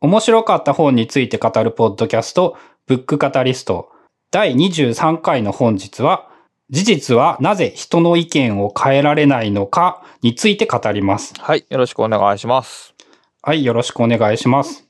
[0.00, 2.56] 面白かった本について語るポッドキャスト、
[2.86, 3.90] ブックカタリスト。
[4.30, 6.28] 第23回の本日は、
[6.70, 11.34] 事実はなぜ人の意見を変えられないのかについて語ります。
[11.40, 11.66] はい。
[11.68, 12.94] よろしくお願いします。
[13.42, 14.86] はい、よろしくお願いします。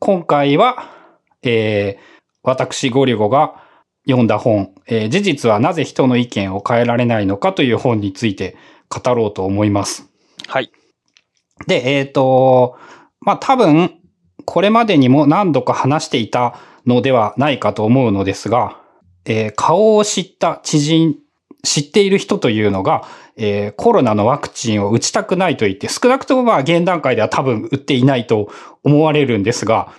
[0.00, 0.90] 今回は、
[1.44, 3.62] えー、私ゴリゴが
[4.08, 8.56] 読んだ本、えー事実はなぜ人の意見を変えられないのかという本について
[8.88, 10.10] 語ろうと思います。
[10.48, 10.72] はい。
[11.68, 12.76] で、えっ、と、
[13.20, 13.97] まあ、多分、
[14.50, 18.80] これまでにも何度か話していたのではないかと思うのですが、
[19.26, 21.16] えー顔を知った知人、
[21.62, 23.06] 知っている人というのが、
[23.36, 28.50] えーコロナのワクチンを打ちたくないと言って、少なくともまあ現段階では多分打っていないと
[28.82, 29.92] 思われるんですが、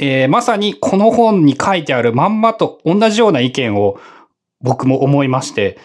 [0.00, 4.00] えーまさにこの本に書いてあるまんまと同じような意見を
[4.60, 5.78] 僕も思いまして、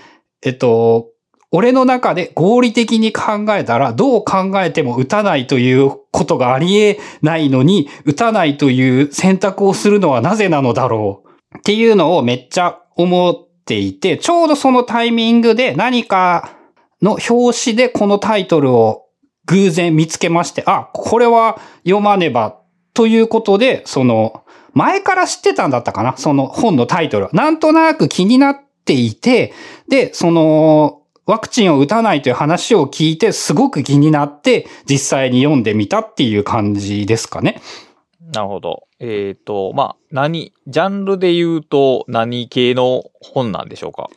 [0.44, 1.12] えっと、
[1.52, 16.58] 俺の中で合理的に考えたら、どう考えても打たないということがありえないのに、打たないという選択をするのはなぜなのだろうっていうのをめっちゃ思っていて、ちょうどそのタイミングで何か
[17.02, 19.06] の表紙でこのタイトルを
[19.46, 22.60] 偶然見つけまして、あ、これは読まねば
[22.94, 24.44] ということで、その、
[24.74, 27.32] 前から知ってたんだったかなその本のタイトルは。
[27.34, 29.54] なんとなく気になっていて、
[29.88, 30.97] で、その、
[31.28, 37.62] ワクチンを打たないという話を聞いて、すごく気になって、実際に読んでみたっていう感じですかね。
[38.34, 38.88] なるほど。
[39.00, 44.10] えっ、と、まあ、何、ジャンルで言うと何系の本なんでしょうか？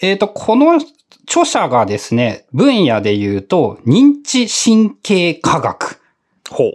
[0.00, 0.80] えっ、と、この
[1.26, 6.00] 著者がですね、分野で言うと、認知神経科学
[6.50, 6.72] ほう。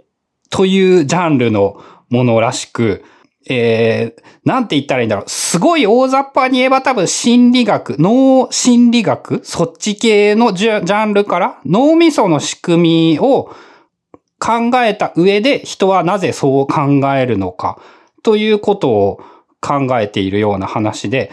[0.50, 3.04] というジャンルのものらしく、
[3.52, 5.24] えー、なんて言ったらいいんだろう。
[5.28, 13.54] すごい大雑把に言えば多分心理学、脳心理学、そっち系のジャジャンルから脳みその仕組みを
[14.38, 16.82] 考えた上で人はなぜそう考
[17.14, 17.80] えるのか
[18.22, 19.20] ということを
[19.60, 21.30] 考えているような話で、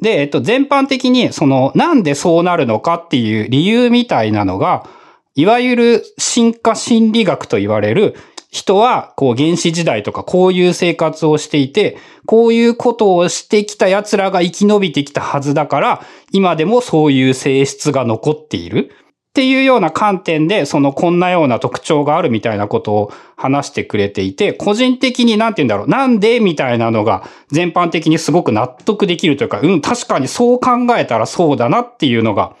[0.00, 4.86] で、えっと、全般的にそのなんでそうなるのかっていう理由みたいなのが、
[5.34, 8.16] いわゆる進化心理学と言われる
[8.50, 16.02] 人は、こう原始時代とかこういう生活をしていて、こういうことをしてきた奴らが生き延びてきたはずだから、
[16.32, 18.92] 今でもそういう性質が残っている。
[19.30, 27.22] っていうような観点で、そのこんなような特徴があるみたいなことを話してくれていて、個人的になんて言うんだろう、なんでみたいなのが
[27.52, 32.56] 全般的にすごく納得できるというか、うん、確かにそう考えたらそうだなっていうのが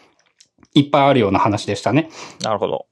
[0.74, 2.08] いっぱいあるような話でしたね。
[2.40, 2.86] なるほど。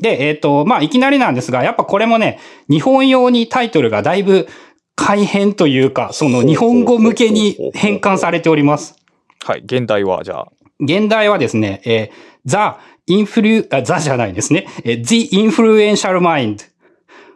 [0.00, 2.38] で、えっ、と、まあ、いきなりなんですが、やっぱこれもね、
[2.70, 4.46] 日本用にタイトルがだいぶ
[4.94, 8.96] 改変というか、その日本語向けに変換されております。
[9.44, 9.60] はい。
[9.60, 10.48] 現代は、じゃあ。
[10.80, 14.66] 現代はですね、えー The Influ、あ、The じゃないですね。
[14.84, 16.68] えー The Influential Mind.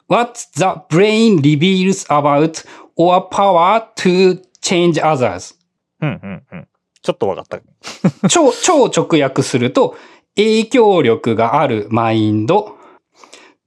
[0.08, 2.64] What the brain reveals about
[2.96, 5.54] or power to change others.
[6.00, 6.68] うん、うん、うん。
[7.02, 7.58] ちょっとわかった。
[8.28, 9.96] 超、超直訳すると、
[10.36, 12.76] 影響力があるマインド、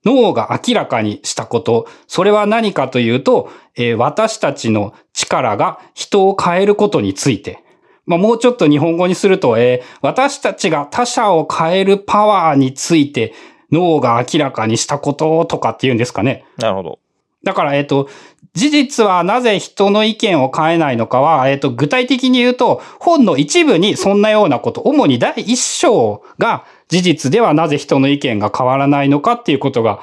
[0.05, 7.63] 脳が明らかにしたこと、それは何かというと、えー私たちの力が人を変えることについて。
[8.05, 13.33] まあ、もうちょっと日本語にすると、えー私たちが他者を変えるパワーについて
[13.71, 16.45] 脳が明らかにしたこととかっていうんですかね。
[16.57, 16.99] なるほど。
[17.43, 18.09] だから、えっ、と、
[18.55, 29.99] 事実はなぜ人の意見を変えないのかは、えっ、と、具体的に言うと、本の一部にそんなようなこと、主に第一章が事実ではなぜ人の意見が変わらないのかっていうことが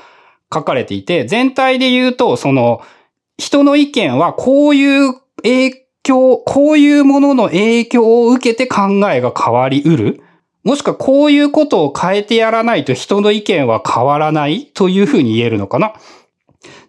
[0.53, 2.83] 書かれていて、全体で言うと、その、
[3.39, 10.23] 人の意見はこういう影響、こういうものの影響を受けて考えが変わりうる。
[10.63, 15.95] もしくはこういうことを変えてやらないと人の意見は変わらないというふうに言えるのかな。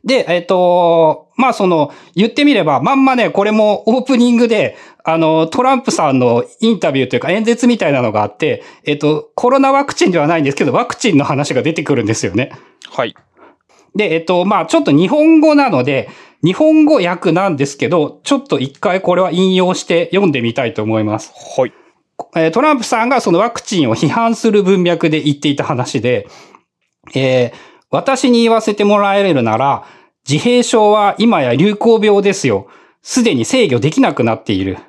[0.04, 4.76] で、えっ、と、まあその、言ってみれば、まんまね、これもオープニングで、
[5.06, 12.52] あの、トランプさんのインタビューというか演説みたいなのがあって、えっ、と、コロナワクチンではないんですけど、ワクチンの話が出てくるんですよね。
[12.90, 13.16] はい。
[13.96, 16.10] で、えっ、と、まあちょっと日本語なので、
[16.44, 21.32] 日本語訳なんですけど、ちょっと一回これは引用して読んでみたいと思います。
[21.58, 21.74] はい。
[22.36, 26.28] えートランプさんがそのワクチンを批判する文脈で言っていた話で、
[27.16, 29.86] えー私に言わせてもらえるなら、
[30.28, 32.68] 自閉症は今や流行病ですよ。
[33.04, 34.80] すでに制御できなくなっている。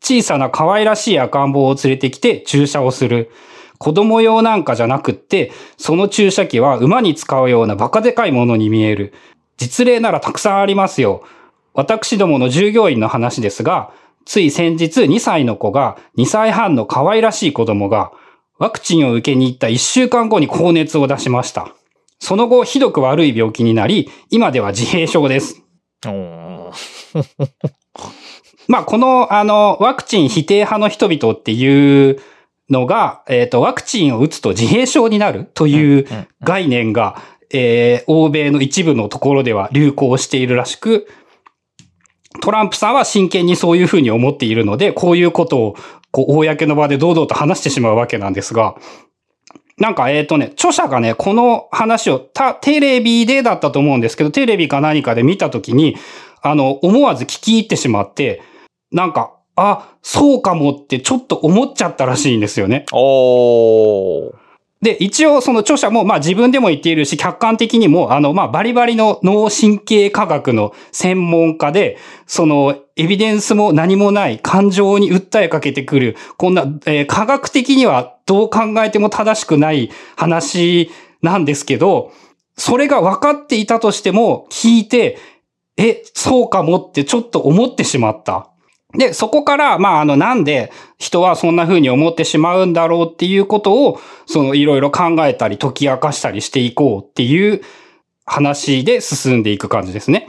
[0.00, 3.30] 小さな可愛らしい赤ん坊を連れてきて注射をする。
[3.76, 9.12] 子供用なんかじゃなくって、その注射器は馬に使うようなバカでかいものに見える。
[9.58, 11.22] 実例ならたくさんありますよ。
[11.74, 13.92] 私どもの従業員の話ですが、
[14.24, 18.12] つい先日2歳の子が2歳半の可愛らしい子供が
[18.58, 21.68] ワクチンを受けに行った1週間後に高熱を出しました。
[22.24, 25.62] その後ひどく悪い病気になり、今では自閉症です。
[28.66, 32.18] まあ、この、あの、ワクチン否定派の人々っていう
[32.70, 37.20] のが、えっ、と、ワクチンを打つと自閉症になるといううん概念が、
[37.52, 41.06] えー欧米の一部のところでは流行しているらしく、
[42.40, 45.76] トランプさんは真剣にそういうふうに思っているので、こういうことを、
[46.10, 48.76] こう、公の場で堂々と話してしまうわけなんですが、
[49.78, 55.96] なんか、えっ、とね、著者がね、この話を、た、テレビでだったと思うんですけど、テレビか何かで見たときに、
[56.42, 58.42] あの、思わず聞き入ってしまって、
[58.92, 62.86] なんか、あ、そうかもってちょっと思っちゃったらしいんですよね。
[62.92, 64.44] おー
[64.84, 71.96] で、一応その著者も、まあ自分でも言っているし、客観的にも、あの、まあバリバリの脳神経科学の専門家で、
[72.26, 80.90] その、エビデンスも何もない感情に訴えかけてくる、こんな、えー科学的にはどう考えても正しくない話
[81.22, 82.12] なんですけど、
[82.56, 85.18] それが分かっていたとしても、聞いて、
[85.76, 88.50] え、そうかもってちょっと思ってしまった。
[88.96, 97.62] で、そこから、まあ、あの、なんで人はそんな風に思ってしまうんだろうっていうことを、その、いろいろ考えたり、解き明かしたりしていこうっていう
[98.24, 100.28] 話で進んでいく感じですね。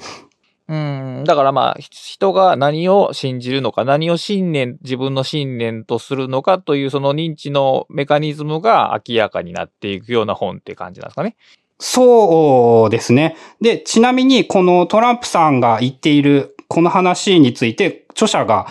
[0.68, 11.36] うん、だからまあ、ひ人が何を信じるのか、何を信念、自分の信念とするのかというその認知のメカニズムが明らかになっていくような本って感じなんですかね。
[11.78, 13.36] そうですね。
[13.62, 18.68] で、ちなみに、このトランプさんが言っている、この話について、著者が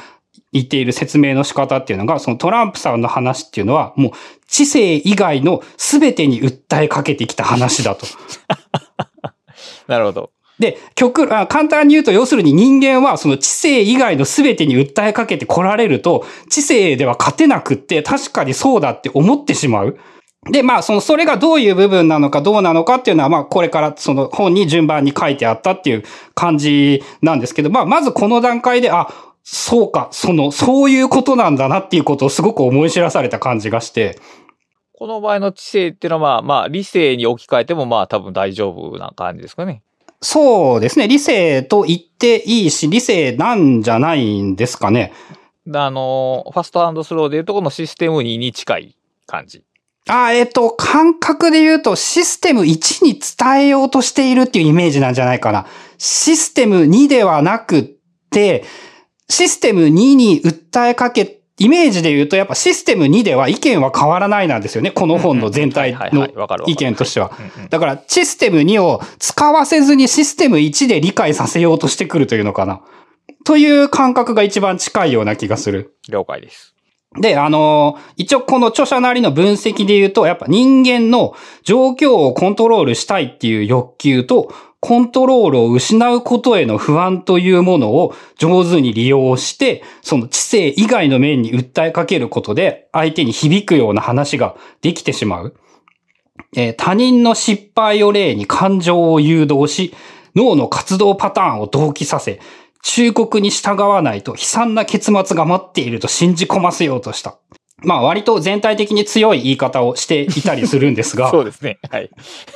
[0.52, 4.12] 言っている説明の仕方っていうのが、そのトランプさんの話っていうのは、もう
[4.49, 8.06] 知性以外の全てに訴えかけてきた話だと。
[9.87, 10.31] なるほど。
[10.59, 19.99] で、極、簡単に言うと、要するに人間はその知性以外の全てに訴えかけて来られると、知性では勝てなくって、確かにそうだって思ってしまう。
[20.51, 26.05] で、まあ、その、それがどういう部分なのかどうなのかっていうのは、まあ、これからその本に順番に書いてあったっていう
[26.35, 29.09] 感じなんですけど、まあ、まずこの段階で、あ、
[29.43, 34.19] そうか、その、そういうことなんだなっていうことをすごく思い知らされた感じがして、
[34.97, 39.83] この場合の知性っていうのはまあ、まあ、理性に置き換えてもまあ多分大丈夫な感じですかね。
[40.25, 45.12] そうですね、理性と言っていいし、理性なんじゃないんですかね。
[45.73, 49.65] あの、ファストスローでいうとこのシステム2に近い感じ。
[50.09, 55.67] あ、えっ、と、感覚で言うと、システム1に伝えようとしているっていうイメージなんじゃないかな。
[55.99, 57.85] システム2ではなくっ
[58.31, 58.65] て、
[59.29, 64.91] システム2に訴えかけ、イメージで言うと、やっぱシステム2では意見は変わらないなんですよね。
[64.91, 66.29] この本の全体の
[66.67, 67.31] 意見としては。
[67.71, 72.81] だから、システム2を使わせずにシステム1で理解させようとしてくるというのかな。
[73.45, 75.97] という感覚が一番近いような気がする。
[76.09, 76.75] 了解です。
[77.21, 84.53] で、あのー一応この著者なりの分析で言うと、やっぱ人間の状況をコントロールしたいっていう欲求と、
[84.87, 95.57] コントロールを失うことへの不安というものを上手に利用して、その知性以外の面に訴えかけることで、相手に響くような話ができてしまう。
[96.55, 99.95] えー他人の失敗を例に感情を誘導し、
[100.37, 102.39] 脳の活動パターンを同期させ、
[102.83, 107.39] 忠告に従わないと悲惨な結末が待っていると信じ込ませようとした。
[107.85, 111.79] まあ割と全体的に強い言い方をしていたりするんですが、 そうですね。
[111.91, 112.11] はい。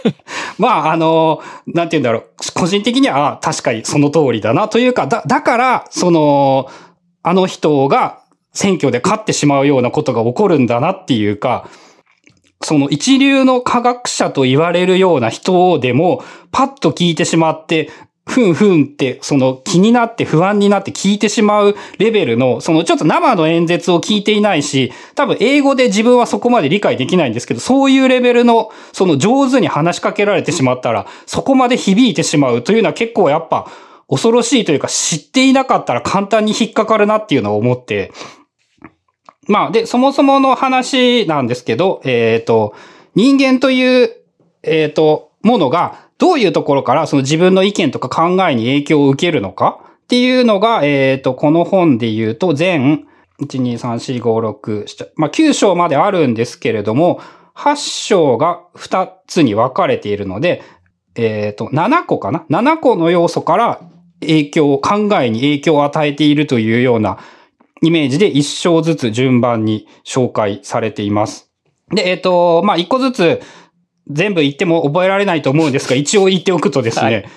[0.59, 6.69] まああの、なんて言うんだろう、個人的にはあ確かにその通りだなというか、だ、だから、その、
[7.23, 8.21] あの人が
[8.53, 11.69] 選挙で勝ってしまうようなことが起こるんだなっていうか、
[12.61, 17.91] その一流の科学者と言われるような人でも、パッと聞いてしまって、
[18.29, 33.67] ふんふんって、その気になって不安になって聞いてしまうレベルの、そのちょっと生の演説を聞いていないし、多分英語で自分はそこまで理解できないんですけど、そういうレベルの、その上手に話しかけられてしまったら、そこまで響いてしまうというのは結構やっぱ
[34.09, 38.13] 恐ろしいというか知っていなかったら簡単に引っかかるなっていうのを思って、
[39.47, 42.75] まあ、で、そもそもの話なんですけど、えっ、と、
[43.15, 44.11] 人間という、
[44.63, 49.81] えっ、と、ものが、どういうところからその自分の意見とか考えに影響を受けるのか？
[49.83, 53.07] っていうのが、えっ、と、この本で言うと、全、
[53.43, 57.21] 1、2、3、4、5、6、7、まあ、9章まであるんですけれども、
[57.55, 60.63] 8章が2つに分かれているので、
[61.15, 63.81] えっ、と、7個かな ?7 個の要素から
[64.21, 67.19] 影響を、考えに影響を与えているというような
[67.83, 71.51] イメージで一章ずつ順番に紹介されています。
[71.95, 73.43] で、えっ、と、まあ、一個ずつ
[74.11, 77.29] 全部言っても覚えられないと思うんですが、一応言っておくとですね、はい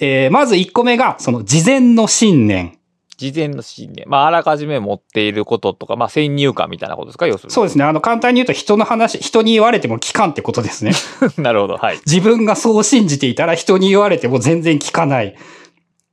[0.00, 2.76] えーまず一個目が、その事前の信念。
[3.16, 4.06] 事前の信念。
[4.08, 7.28] まあ、あらかじめ持っていることとか、まあ、先入観みたいなことですか？
[7.28, 7.52] 要するに。
[7.52, 7.84] そうですね。
[7.84, 10.92] あの、簡単に言うと人の話、人に言われても聞かんってことですね。
[11.38, 11.76] なるほど。
[11.76, 12.00] はい。
[12.06, 15.36] 自分がそう信じていたら人に言われても全然聞かない。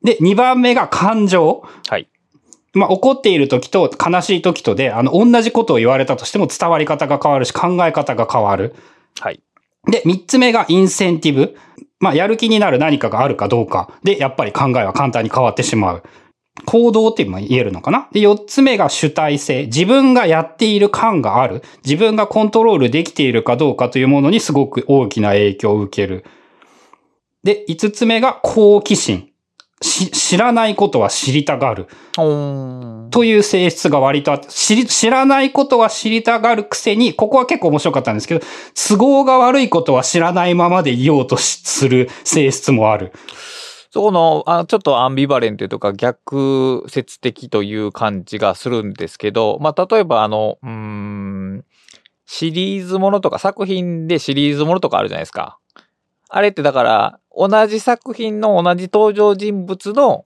[0.04, 1.64] で、2番目が感情。
[1.90, 2.08] はい。
[2.74, 8.76] まあ、怒っている時と悲しい時とで、あの、同じことを言われたとしても伝わり方が変わるし、考え方が変わる。
[9.20, 9.42] はい。
[9.88, 11.56] で、三つ目がインセンティブ。
[12.00, 13.92] まあ、やる気になる何かがあるかどうか。
[14.04, 16.04] で、やっぱり考えは簡単に変わってしまう。
[16.66, 18.10] 行動っていうのも言えるのかな？
[18.12, 19.66] で、四つ目が主体性。
[19.66, 21.64] 自分がやっている感がある。
[21.86, 26.26] 自分がコントロールできているかどうかというものにすごく大きな影響を受ける。
[27.44, 29.31] で、五つ目が好奇心。
[29.82, 31.88] し、知らないことは知りたがる。
[32.16, 38.46] という性質が割とあって、知り、知らないことは知りたがるくせに、ここは結構面白かったんですけど、
[38.88, 43.12] 都合が悪いことは知らないままでいようとしする性質もある。
[43.94, 51.66] そこの、あちょっとアンビバレントとか逆説的という感じがするんですけど、まあ、例えばあの、うーん、
[52.26, 55.60] シリーズものとか作品でシリーズものとかあるじゃないですか。
[56.30, 60.26] あれってだから、同じ作品の同じ登場人物の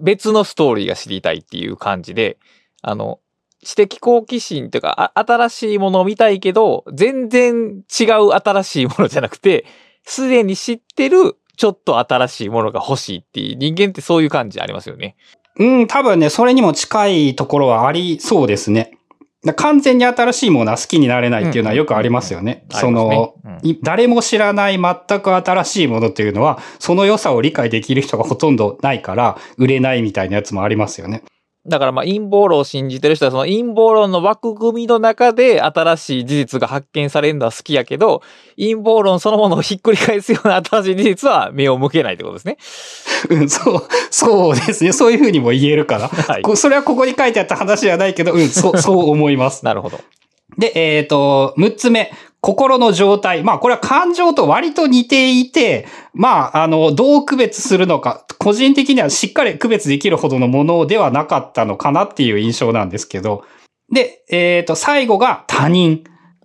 [0.00, 2.38] 別のストーリーが知りたいっていう感じで、
[2.82, 3.20] あの、
[3.64, 9.64] 知的好奇心というか、新しいものを見たいけど、全然違う新しいものじゃなくて、
[10.04, 15.16] すでに知ってるちょっと新しいものが欲しいっていう人間ってそういう感じありますよね。
[15.58, 18.98] うん、多分ね、それにも近いところはありそうですね。
[19.44, 22.64] だ完全に新しいものは好きになれないっていうのはよくありますよね。
[22.72, 31.22] うんその、ありますねい誰も知らない全く新しいものっていうのは、その良さを理解できる人がほとんどないから、売れないみたいなやつもありますよね。
[31.66, 38.22] だからまあ陰謀論を信じてる人はその陰謀論の枠組みの中で新しい事実が発見されるのは好きやけど、
[38.56, 42.58] 陰謀論そのものをひっくり返すような新しい事実は目を向けないってことですね。
[43.30, 44.92] うん、そう、そうですね。
[44.92, 46.08] そういうふうにも言えるかな。
[46.08, 46.42] はい。
[46.42, 49.64] こそれはここに書いてあった話じゃないけど、うん、そう、そう思います。
[49.66, 50.00] なるほど。
[50.58, 52.12] で、えっ、と、6つ目。
[52.42, 53.44] 心の状態。
[53.44, 63.44] まあ、これは感情と割と似ていて、まあ、あの、どう区別するのか、個人的にはしっかり区別できるほどのものではなかったのかなっていう印象なんですけど。
[63.92, 66.02] で、えっ、と、最後が他人。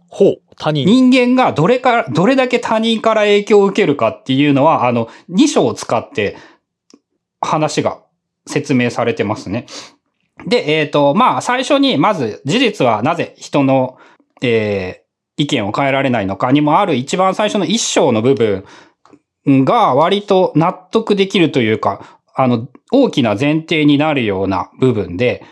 [0.07, 0.41] ほう。
[0.55, 0.85] 他人。
[0.85, 6.37] 人間がどれから、どれだけ他人から影響を受けるかっていうのは、あの、2章を使って
[7.41, 8.03] 話が
[8.45, 9.65] 説明されてますね。
[10.45, 13.97] で、えっ、と、まあ、最初に、まず、事実はなぜ人の、
[14.43, 15.06] えー
[15.37, 18.65] 意見を変えられないのかにもある一番最初の一章の部分
[19.63, 25.45] が割と納得できるというか、あの、大きな前提になるような部分で、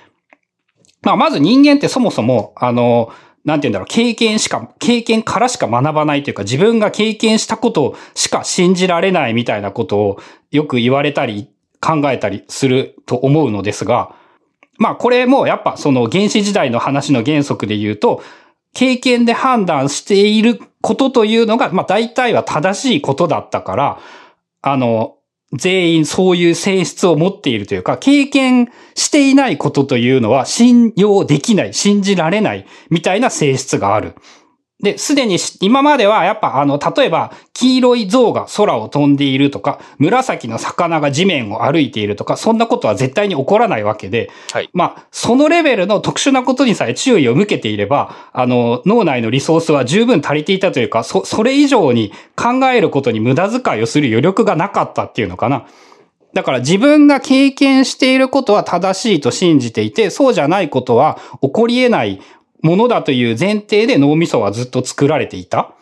[1.02, 3.12] まあ、まず人間ってそもそも、あの、
[3.46, 10.20] なんて言うんだろう、経験しか、経験からしか学ばないというか、自分が経験したことしか信じられないみたいなことを
[10.52, 11.50] よく言われたり、
[11.86, 14.16] 考えたりすると思うのですが、
[14.80, 18.24] まあこれもやっぱその原始時代の話の原則で言うと、
[18.76, 24.00] 経験で判断していることというのが、まあ大体は正しいことだったから、
[24.62, 25.16] あの、
[25.54, 34.16] 全員そういう性質を持っているというか、経験していないことというのは信用できない、信じられないみたいな性質がある。
[34.82, 44.70] で、すでにし今まではやっぱあの、例えば、黄色い象が空を飛んでいるとか、紫の魚が地面を歩いているとか、そんなことは絶対に起こらないわけで、はい。
[44.74, 55.66] まあ、そのレベルの特殊なことにさえ注意を向けていれば、あの、脳内のリソースは十分足りていたというか、そ、それ以上に考えることに無駄遣いをする余力がなかったっていうのかな。
[56.34, 62.20] だから自分が経験していることは正しいと信じていて、そうじゃないことは起こり得ない
[62.66, 65.76] ものだという前提で脳みそはずっと作られていた。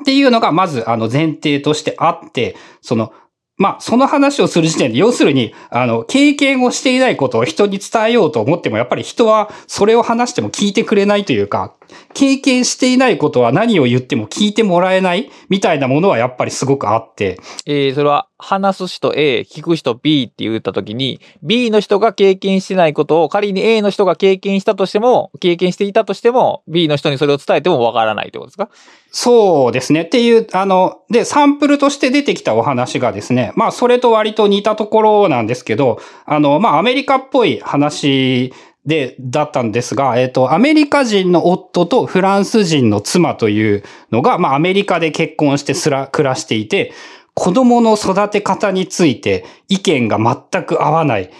[0.00, 3.12] っていうのがまずあの前提としてあって、その、
[3.58, 11.76] まあ、その話をする時点で、要するに、あの、経験をしていないことを人に伝えようと思っても、やっぱり人はそれを話しても聞いてくれないというか、
[12.14, 28.68] 経験していないことは何を言っても聞いてもらえないみたいなものはやっぱりすごくあって、えー、それは話す人 A、聞く人 B って言ったときに、B の人が経験してないことを仮に A の人が経験したとしても、経験していたとしても、B の人にそれを伝えてもわからないってことですか？
[29.12, 30.02] そうですね。
[30.02, 38.52] っていう、あの、で、サンプルとして出てきたお話がですね、まあ、それと割と似たところなんですけど、あの、まあ、アメリカっぽい話
[38.84, 46.92] で、だったんですが、えっ、と、アメリカ人の夫とフランス人の妻というのが、まあ、アメリカで結婚してすら、暮らしていて、
[47.34, 51.30] 子供の育て方について意見が全く合わない。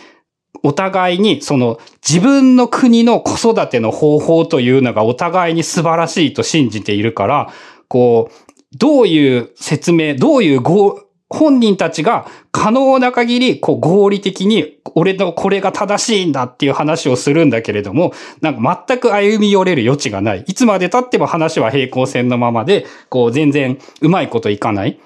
[0.62, 7.52] お互いに、その、自分の国の子育ての方法というのがお互いに素晴らしいと信じているから、
[7.88, 20.44] こう、どういう説明、どういう合本人たちが可能な限り、こう合理的に、俺のこれが正しいんだっていう話をするんだけれども、なんか全く歩み寄れる余地がない。
[20.46, 25.00] いつまで経っても話は平行線のままで、こう全然うまいこといかない。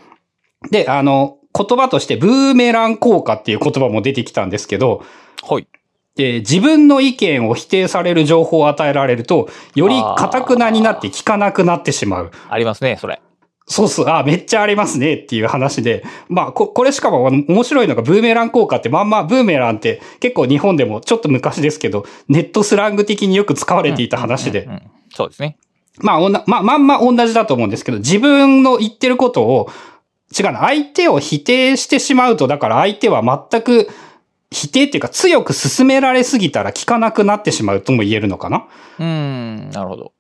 [0.71, 5.04] で、あの、言葉としてブーメラン効果っていう言葉も出てきたんですけど、
[5.49, 5.66] はい。
[6.16, 12.30] で、自分の意見を否定される情報を与えられると、より堅くなになって聞かなくなってしまう。
[12.49, 13.21] ありますね、それ。
[13.68, 16.04] そうそう、あ、めっちゃありますねっていう話で。
[16.28, 24.68] まあ、こ、これしかも面白いのがブーメラン効果ってまんまブーメランって結構日本でもちょっと昔ですけど、ネットスラング的によく使われていた話で。
[25.12, 25.58] そうですね。
[25.99, 29.68] まあ、おな、まあ、まんま同じだと思うんですけど、自分の言ってることを、
[30.38, 33.88] 違うな、相手を否定してしまうと、だから相手は全く
[34.50, 38.66] 否定っていうか強く進められすぎたら効かなくなってしまうとも言えるのかな
[38.99, 40.12] うん、なるほど。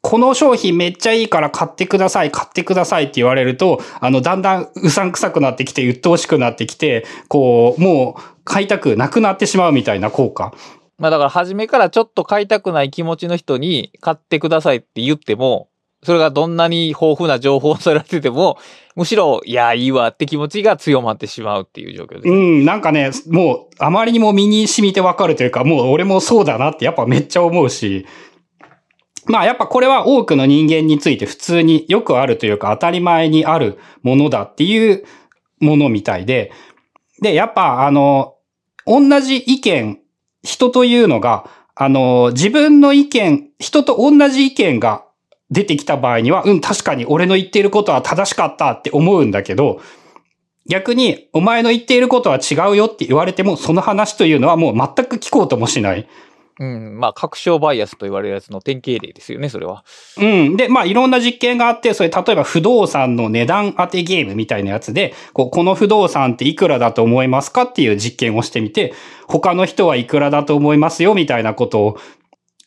[0.00, 10.54] この商品めっちゃいいから買ってください、買ってくださいって言われると、あの、だんだんうさんくさくなってきて、鬱陶しくなってきて、こう、もう買いたくなくなってしまうみたいな効果。
[10.98, 15.68] まあだから初めからちょっと買いたくない気持ちの人に買ってくださいって言っても、
[16.04, 18.58] それがどんなに豊富な情報をされてても、
[18.94, 22.28] むしろ、いや、いいわって気持ちが強まってしまうっていう状況です。
[22.28, 28.06] うん、なんかね、もう、あまりにも身に染みてわかるというか、もう俺もそうだなってやっぱめっちゃ思うし、
[29.28, 35.04] まあやっぱこれは多くの人間について普通によくあるというか当たり前にあるものだっていう
[35.60, 36.52] ものみたいで、
[37.20, 38.36] で、やっぱあの、
[38.86, 40.00] 同じ意見、
[40.42, 45.04] 人というのが、あの、自分の意見、人と同じ意見が
[45.50, 49.80] 出てきた場合には、うん、確かに俺の言っていることは正しかったって思うんだけど、
[50.68, 56.06] 逆に、お前の言っていることは違うよって言われても、その話というのはもう全く聞こうともしない。
[56.60, 56.98] うん。
[56.98, 59.84] まあ、確証バイアスと言われるやつの典型例ですよね、それは。
[60.16, 60.56] うん。
[60.56, 68.92] で、まあ、いろんな実験があって、それ、例えば不動産の値段当てゲームみたいなやつで、こう、この不動産っていくらだと思いますかっていう実験をしてみて、
[69.26, 71.98] 他の人はいくらだと思いますよみたいなことを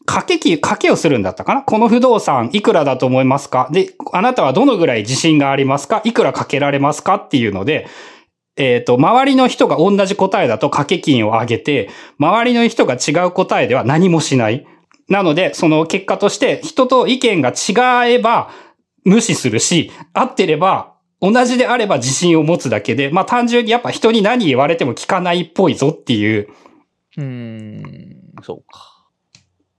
[0.06, 1.62] 掛けき、掛けをするんだったかな？
[1.62, 3.70] この不動産いくらだと思いますか？
[3.72, 6.02] で、あなたはどのぐらい自信がありますか？
[6.04, 7.16] いくらかけられますか？
[7.16, 7.88] っていうので、
[8.58, 11.90] えっ、ー、と、周りの人が同じ答えだと掛け金を上げて、
[12.20, 14.66] 周りの人が違う答えでは何もしない。
[15.08, 18.52] なので、その結果として人と意見が違えば
[19.04, 26.50] 無視するし、合ってれば同じであれば自信を持つだけで、まあ単純にやっぱ人に何言われても聞かないっぽいぞっていう。
[27.18, 29.10] うーん、そうか。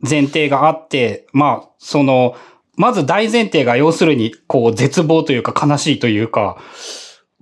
[0.08, 2.36] 前提があって、まあ、その、
[2.76, 6.56] まず大前提が要するに、こう、絶望というか悲しいというか。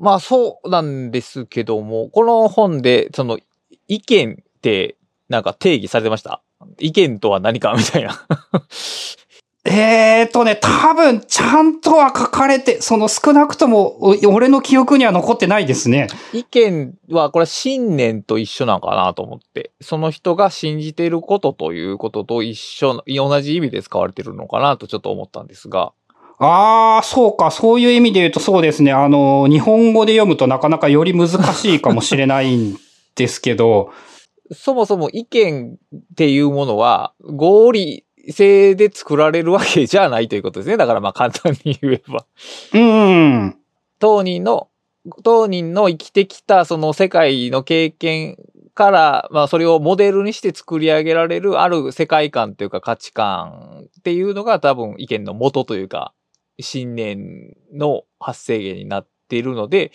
[0.00, 3.38] まあ、そうなんですけども、この本で、その、
[3.86, 4.96] 意見って、
[5.28, 6.42] なんか定義されてました？
[6.78, 8.26] 意見とは何かみたいな
[9.64, 16.08] えーとね、多分、ちゃんとは書かれて、その少なくとも、俺の記憶には残ってないですね。
[16.32, 19.72] 意見は、これ信念と一緒なのかなと思って。
[19.82, 25.92] その人が信じていることということと一緒、同じ意味で使われてるのかなとちょっと思ったんですが。
[26.42, 27.50] ああ、そうか。
[27.50, 28.92] そういう意味で言うとそうですね。
[28.92, 32.78] あの、日本語で読むとなかなかより難しいかもしれないん
[33.14, 33.92] ですけど。
[34.50, 40.78] そもそも意見っていうものは、合理性で作られるわけじゃないということですね。
[40.78, 42.24] だからまあ簡単に言えば。
[42.72, 43.56] うん。
[43.98, 44.68] 当人の、
[45.22, 48.38] 当人の生きてきたその世界の経験
[48.74, 56.14] から、まあそれをモデルにして作り上げられるある世界観というか価値観っていうのが多分意見の元というか、
[56.62, 59.92] 新年の発生源になっているので、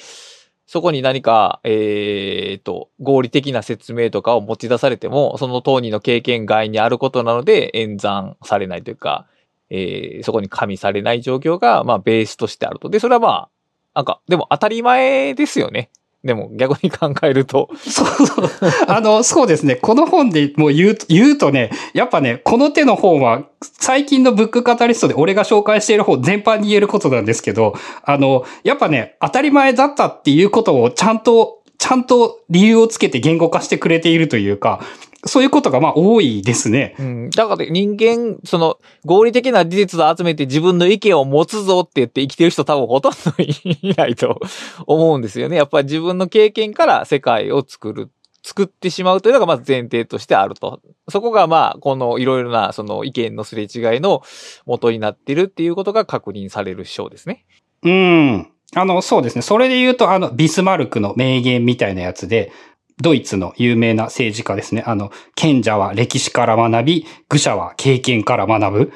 [0.67, 9.27] そこに何か、えー、と、合理的な説明とかを持ち出されても、その当人の経験外にあることなので演算されないというか、
[9.69, 12.89] えー、そこに加味されない状況が、まあ、ベースとしてあると。
[12.89, 13.49] で、それはまあ、
[13.93, 15.89] なんか、でも当たり前ですよね。
[16.25, 17.69] でも逆に考えると。
[17.77, 18.49] そうそう。
[18.87, 19.75] あの、そうですね。
[19.75, 34.81] この本でもう言うと、言うとね、やっぱね、この手の本は、最近のブックカタリストで俺が紹介している本全般に言えることなんですけど、あの、やっぱね、当たり前だったっていうことをちゃんと、ちゃんと理由をつけて言語化してくれているというか、
[35.23, 36.95] そういうことがまあ多いですね。
[36.97, 37.29] うん。
[37.29, 44.39] だから人間、その合理的な事実を集めて自分の意見を持つぞって言って生きてる人多分ほとんどいないと
[44.87, 45.57] 思うんですよね。
[45.57, 48.09] やっぱり自分の経験から世界を作る。
[48.47, 50.79] 作ってしまうというのがまず前提としてあると。
[51.09, 54.21] そこがまあ、このいろいろなその意見のすれ違いの
[54.67, 57.45] 元になっているっていうことが確認される章ですね。
[57.81, 58.51] うん。
[58.75, 59.41] あの、そうですね。
[59.41, 62.51] それで言うと、あの、ビスマルクの名言みたいなやつで、
[63.01, 64.83] ドイツの有名な政治家ですね。
[64.85, 68.93] あの、賢者は歴史から学び、愚者は経験から学ぶ。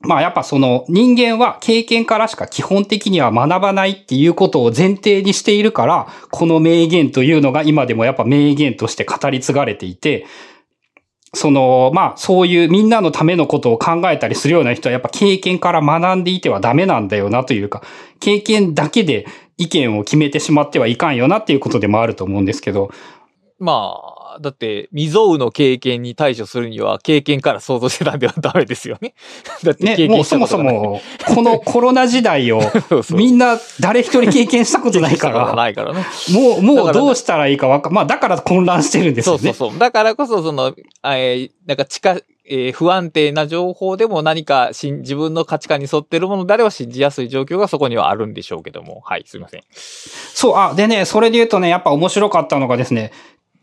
[0.00, 10.26] まあやっぱその人間は経験からしか基本的には学ばないっていうことを前提にしているから、この名言というのが今でもやっぱ名言として語り継がれていて、
[11.36, 17.82] その、まあそういうみんなのためのことを考えたりするような人はやっぱ経験から学んでいてはダメなんだよなというか、
[18.18, 19.26] 経験だけで
[19.58, 22.90] 意見を決めてしまってはいかんよなっていうことでもあると思うんですけど。
[23.58, 29.14] まあ、だって、未曾有の経験に対処するには、経験から想像してたんではダメですよね。
[29.62, 32.60] だって経験したことない、ね、もうそもそも、 このコロナ時代を、
[33.10, 35.54] みんな誰一人経験したことないから。
[35.54, 36.04] ないからね。
[36.32, 39.38] もう、もうどうしたらいいかわか、まあだから混乱してるんですよね。
[39.38, 39.78] そうそうそう。
[39.78, 49.00] だからこそ、その、えー、なんか近、えー、不安定な情報でも何かしん自分の価値観に沿ってるものであれば信じやすい状況がそこにはあるんでしょうけども。
[49.04, 49.62] はい、すいません。
[49.72, 53.12] そう、あ、でね、それで言うとね、やっぱ面白かったのがですね、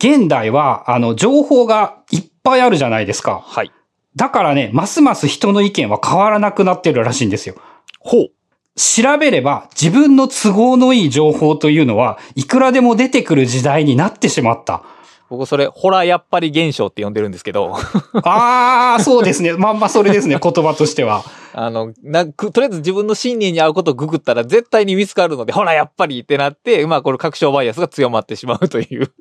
[0.04, 3.42] 現代は、あの、情報がいっぱいあるじゃないですか。
[3.46, 3.72] はい。
[4.18, 7.56] だからね、ますます人の意見は変わらなくなってるらしいんですよ。
[8.00, 8.32] ほう。
[8.76, 14.84] 調べれば自分の都合のいい情報というのはいくらでも出てくる時代になってしまった。
[15.30, 17.76] 僕それ、ホラーやっぱり現象って呼んでるんですけど。
[18.24, 19.54] ああ、そうですね。
[19.54, 21.24] まんまそれですね、 言葉としては。
[21.54, 29.12] あの、なとりあえず自分の信念に合うことをググったら絶対に見つかるので、ほら、やっぱりってなって、まあこれ確証バイアスが強まってしまうという。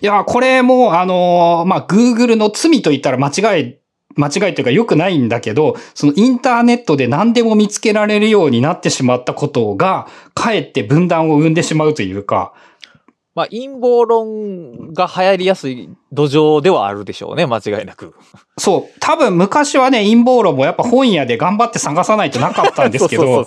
[0.00, 3.76] いや、これも、あのまあ、Google の罪と言ったら間違い、
[4.16, 12.52] 間違いというか良くないんだけど、そのインターネットで何でも見つけられるようになってしまったことが、かえって分断を生んでしまうというか、
[13.36, 18.14] まあ、陰謀論が流行りやすい土壌ではあるでしょうね、間違いなく。
[18.56, 18.98] そう。
[18.98, 23.46] 多分昔はね、陰謀論もやっぱ本屋で頑張って探さないとなかったんですけど、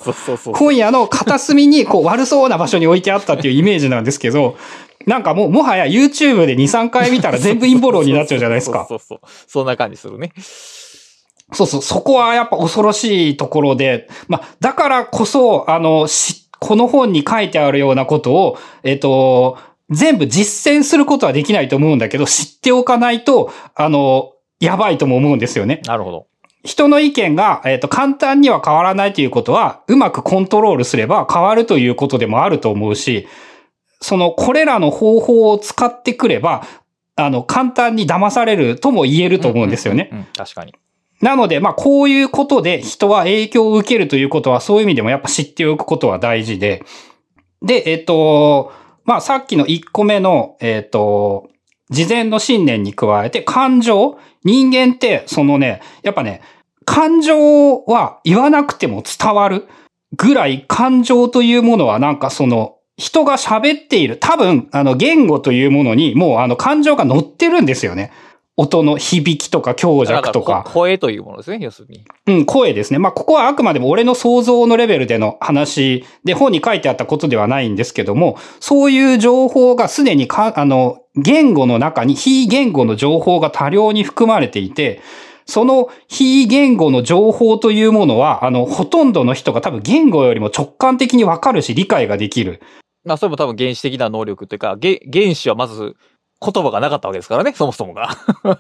[0.54, 4.58] 本屋の片隅にこう悪そうな場所に置いてあったっていうイメージなんですけど、
[5.06, 8.86] なんかもう、もはや YouTube で2、3回見たら全部陰謀論になっちゃうじゃないですか。
[8.90, 10.34] そうそうそうそんな感じするね。
[11.54, 19.58] そうそう、そこはやっぱ恐ろしいところで、まあ、だからこそ、あの、し、この本に書いてあるようなことを、えっ、と、
[19.90, 25.82] 全部実践することはできないと思うんだけど、知っておかないと、あの、やばいとも思うんですよね。
[25.86, 26.28] なるほど。
[26.64, 33.28] 人の意見が、えっ、と、簡単には変わらないということは、うまくコントロールすれば変わるということでもあると思うし、
[34.02, 36.66] その、これらの方法を使ってくれば、
[37.16, 40.10] あの、簡単に騙されるとも言えると思うんですよね。
[40.12, 40.74] うん、確かに。
[41.22, 46.84] なので、まあ、こういうことで人は影響を受けるということは、そういう意味でもやっぱ知っておくことは大事で。
[47.62, 48.72] で、えっ、と、
[49.04, 51.50] まあ、さっきの1個目の、えっ、と、
[51.90, 56.42] 事前の信念に加えて、感情人間って、そのね、やっぱね、
[56.86, 59.68] 感情は言わなくても伝わる
[60.16, 68.12] ぐらい感情というものはなんかその人が喋っている、多分、あの、言語というものに、もう、あの、感情が乗ってるんですよね。
[68.58, 70.66] 音の響きとか強弱とか。
[70.68, 72.04] 声というものですね、要するに。
[72.28, 73.00] うん、声ですね。
[73.00, 85.00] まあ、ここはあくまでも俺の想像のレベルでの話で、本に書いてあったことではないんですけども、そういう情報がすでにか、あの、言語の中に非言語の情報が多量に含まれていて、
[85.46, 92.62] その非言語の情報というものは、あの、ほとんどの人が多分言語よりも直感的にわかるし理解ができる。
[93.06, 95.96] まあ、それも多分原始的な能力というか、原始はまず
[96.42, 98.10] 言葉がなかったわけですからね、そもそもが。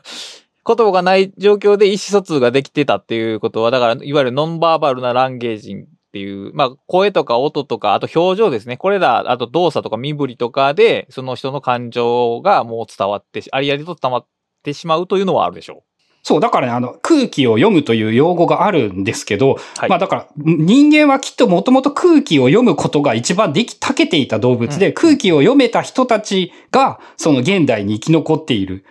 [0.66, 8.78] 言葉がない状況で意思疎通ができてたっていうことは、だから、いわゆるノンバーバルなランゲージっていう、まあ、声とか音とか、あと表情ですね。
[8.78, 14.28] これら、あと動作とか身振りとかで、その人の感情がもう伝わって、ありありと伝わっ
[14.64, 15.89] てしまうというのはあるでしょう。
[16.24, 28.86] そう、だからね、あの、空気を読むという用語があるんですけど、はい、まあだから、人間はきっともともと空気を読むことが一番でき、たけていた動物で、うん、空気を読めた人たちが、その現代に生き残っている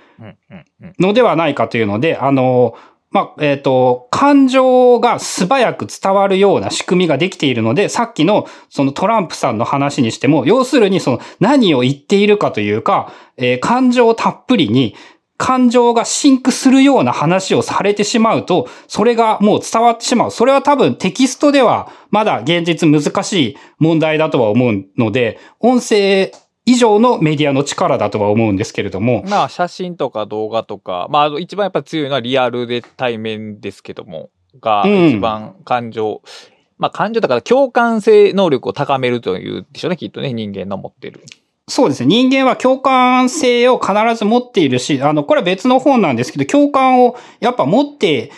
[0.98, 2.76] のではないかというので、あの、
[3.10, 14.94] まあ、えっ、ー、と、感情が素早く伝わるような仕組みができているので、さっきのそのトランプさんの話にしても、要するにその何を言っているかというか、えー、感情たっぷりに、
[15.38, 20.30] 感情がシンクするような話をされてしまうと、それがもう伝わってしまう。
[20.30, 26.32] それは多分テキストではまだ現実難しい問題だとは思うので、音声
[26.66, 29.24] 以上のメディアの力だとは思うんですけれども。
[29.26, 34.28] まあ、写真とか動画とか、まあ、一番やっぱ強いのはリアルで対面ですけども、
[34.60, 36.30] が一番感情、うん、
[36.78, 41.22] まあ感情だから共感性能力を高めるというでしょうね、きっとね、人間の持ってる。
[41.68, 42.06] そうですね。
[42.06, 48.32] 人間は共感性を必ず持っているし、あの、これは別の本なんですけど、共感をやっぱ持って、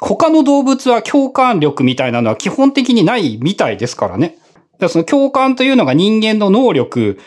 [0.00, 4.28] 他の動物は共感力みたいなのは基本的にないみたいですからね。
[4.28, 7.18] だからその共感というのが人間の能力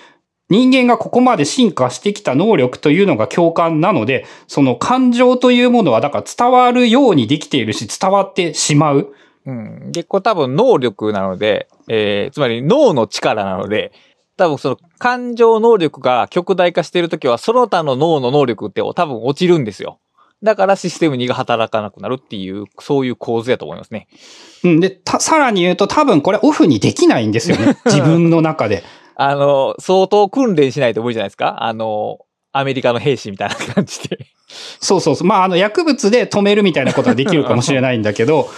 [0.49, 9.13] 人間がここまで進化してきた能力というのが共感なので、その感情というものはだから伝わるようにできているし、伝わってしまう。
[9.45, 9.91] うん。
[9.93, 13.93] 結構多分能力なので、えー、つまり脳の力なので、
[14.37, 19.99] 多分その感情能力が極大化しているときは、その他の脳の能力って多分落ちるんですよ。
[20.41, 24.07] だからシステム2が働かなくなるっていう、そういう構図やと思いますね。
[24.63, 24.79] うん。
[24.79, 27.77] で、た、さらに言うと多分これオフにできないんですよね。
[27.85, 28.83] 自分の中で。
[29.15, 31.63] あの、相当訓練しないと無理じゃないですか？
[31.63, 32.17] あの、
[32.51, 34.17] アメリカの兵士みたいな感じで。
[34.79, 35.27] そうそうそう。
[35.27, 38.49] まあ、あの、薬物で止めるみたいなことはできるかもしれないんだけど、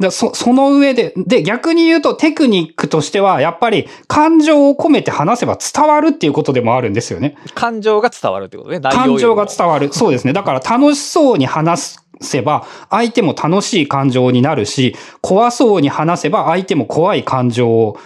[0.00, 7.36] だそ、その上で、で、逆に言うとテクニックとしては、やっぱり感情を込めて話せば伝わるっていうことでもあるんですよね。
[7.54, 8.80] 感情が伝わるってことね。
[8.80, 9.92] 感情がわ伝わる。
[9.92, 10.32] そうですね。
[10.32, 17.96] だから楽しそうに話せば、相手も楽しい感情になるし、怖そうに話せば、相手も怖い感情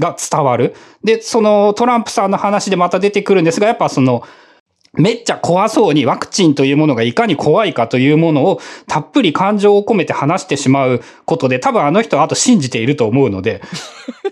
[0.00, 0.74] が伝わる。
[1.04, 4.22] で、そのトランプさんの話でまた出てくるんですが、やっぱその、
[4.96, 13.62] めっちゃ怖そうにワクチンというものがいかに怖いかというものをたっぷり感情を込めて話してしまうことで多分あの人はあと信じていると思うので、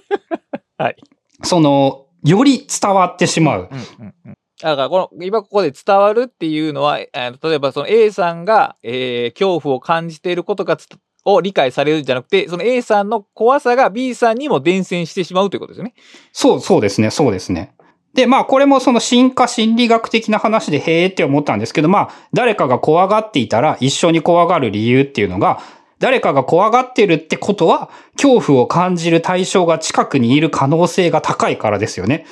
[0.78, 0.96] はい。
[1.42, 3.68] その、より伝わってしまう。
[3.70, 4.38] うんうんうん。
[4.60, 10.88] だから、この、今ここで伝わるっていうのは、えー例えばその A さんが、えー恐怖を感じていることがつ
[11.26, 15.94] を理解されるんじゃなくて、その A さんの怖さが B さんにも伝染してしまうということですよね。
[16.32, 17.73] そう、そうですね、そうですね。
[18.14, 25.60] で、まあ、これもその進化心理学的な話で、へーって思ったんですけど、まあ、誰かが怖がっていたら一緒に怖がる理由っていうのが、
[25.98, 32.24] 誰かが怖がってるってことは、恐怖を感じる対象が近くにいる可能性が高いからですよね。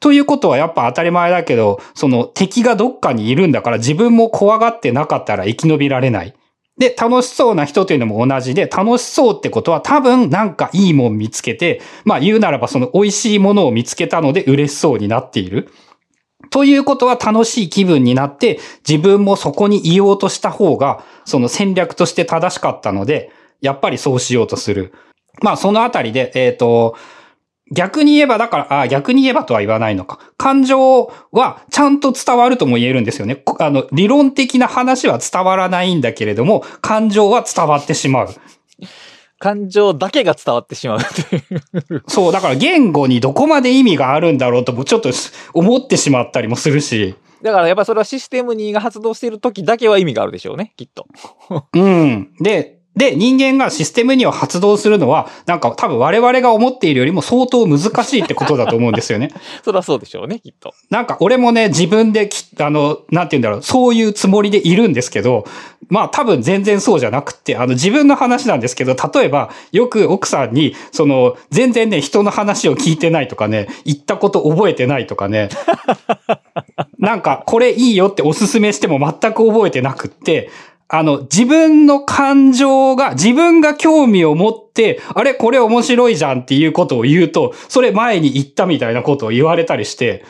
[0.00, 6.34] ということはやっぱ当たり前だけど、その敵がどっかにいるんだから自分も怖がってなかったら生き延びられない。
[6.80, 15.68] で、楽しそうな人というのも同じで、楽しそうってことは多分なんかいいもん見つけて、まあ言うならばその美味しいものを見つけたので嬉しそうになっている。
[16.48, 24.94] ということは楽しい気分になって、自分もそこにいようとした方が、その戦略として正しかったので、やっぱりそうしようとする。
[25.42, 26.96] まあそのあたりで、えっ、と、
[27.72, 30.18] 逆に言えば、だから、あ逆に言えばとは言わないのか。
[30.36, 33.36] 感情はちゃんと伝わるとも言えるんですよね。
[33.36, 38.28] こあの、理論的な話は伝わらないんだけれども、感情は伝わってしまう。
[39.38, 42.02] 感情だけが伝わってしまうという。
[42.08, 45.10] そう、だから言語にどこまで意味があるんだろうともちょっと
[45.54, 47.14] 思ってしまったりもするし。
[47.40, 51.06] だからやっぱそれはシステム2が発動している時だけは意味があるでしょうね、きっと。
[51.72, 52.34] うん。
[52.38, 59.30] で、で、人間がシステムにを発動するのは、なんか多分我々が思っているよりも相当難しいってことだと思うんですよね。
[59.64, 60.74] それはそうでしょうね、きっと。
[60.90, 65.44] なんか俺もね、自分でき、あの、なんて言うんだろう、そういうつもりでいるんですけど、
[65.88, 75.48] まあ多分全然そうじゃなくて、あの自分の話なんですけど、例えばよく奥さんに、その、全然ね、人の話を聞いてないとかね、言ったこと覚えてないとかね、
[76.98, 80.50] なんかこれいいよっておすすめしても全く覚えてなくって、
[80.92, 90.24] あの、自分の感情が、自分が興味を持って、あれこれ面白いじゃんっていうことを言うと、それ前に言ったみたいなことを言われたりして、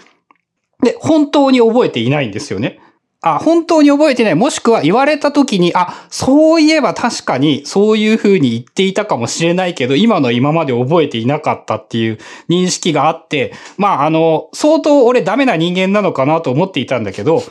[0.83, 2.79] で、本当に覚えていないんですよね。
[3.23, 4.35] あ、本当に覚えてない。
[4.35, 12.19] もしくは言われた時に、あ、そういえば確かにそういう風に言っていたかもしれないけど、今の今まで覚えていなかったっていう
[12.51, 17.43] 認識があって、まあ、あの、相当俺ダメな人間なのかなと思っていたんだけど、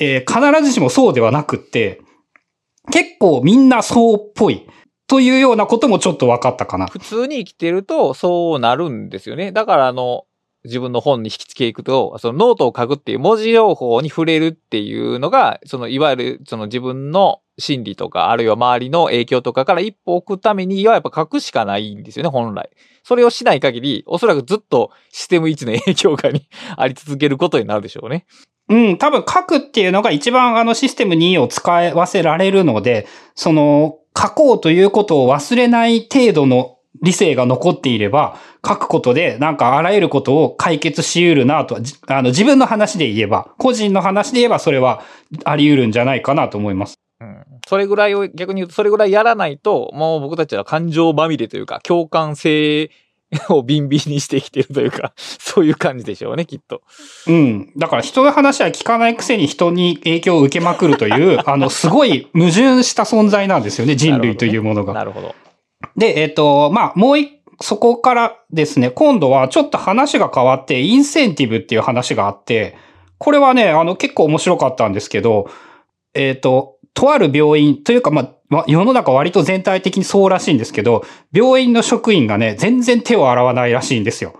[0.00, 2.00] えー必ずしもそうではなくって、
[2.90, 4.66] 結構みんなそうっぽい。
[5.06, 6.86] というようなこともちょっと分かったかな。
[6.86, 9.50] 普通に生きてるとそうなるんですよね。
[9.50, 10.24] だからあの、
[10.64, 22.70] 自分の本に引き付けいくと、そのノートを書くっていう文字情報に触れるっていうのが、そのいわゆるその自分の心理とか、あるいは周りの影響とかから一歩置くためにはやっぱ書くしかないんですよね、本来。
[23.02, 28.26] それをしない限り、おそらくずっとシステム1の影響下に あり続けることになるでしょうね。
[28.68, 45.02] うん、多分書くっていうのが一番あのシステム2を使わせられるので、その書こうということを忘れない程度の理性が残っていれば、書くことでなんかあらゆることを解決し得るなと、あの自分の話で言えば、個人の話で言えばそれは
[45.44, 46.99] あり得るんじゃないかなと思います。
[47.70, 47.76] うん。
[47.76, 52.90] それぐらいを、逆に言うとそれぐらいやらないと、もう僕たちは感情まみれというか、共感性
[53.48, 56.82] をビンビンにしてきてるというか、 そういう感じでしょうね、きっと。
[57.26, 57.72] うん。
[57.76, 64.94] だから人の話は聞かないくせに人に影響を受けまくるという、 あの、すごい矛盾した存在なんですよね、人類というものが。
[64.94, 65.34] なるほど。
[65.96, 72.74] で、えっ、と、まあ、もう一、そこからですね、今度はちょっと話が変わって、インセンティブっていう話があって、
[73.18, 75.48] これはね、あの、結構面白かったんですけど、
[76.14, 84.34] えっ、と、とある病院、というか、まあ、世の中割と全体的にそうらしいんですけど、病院の職員がね、全然手を洗わないらしいんですよ。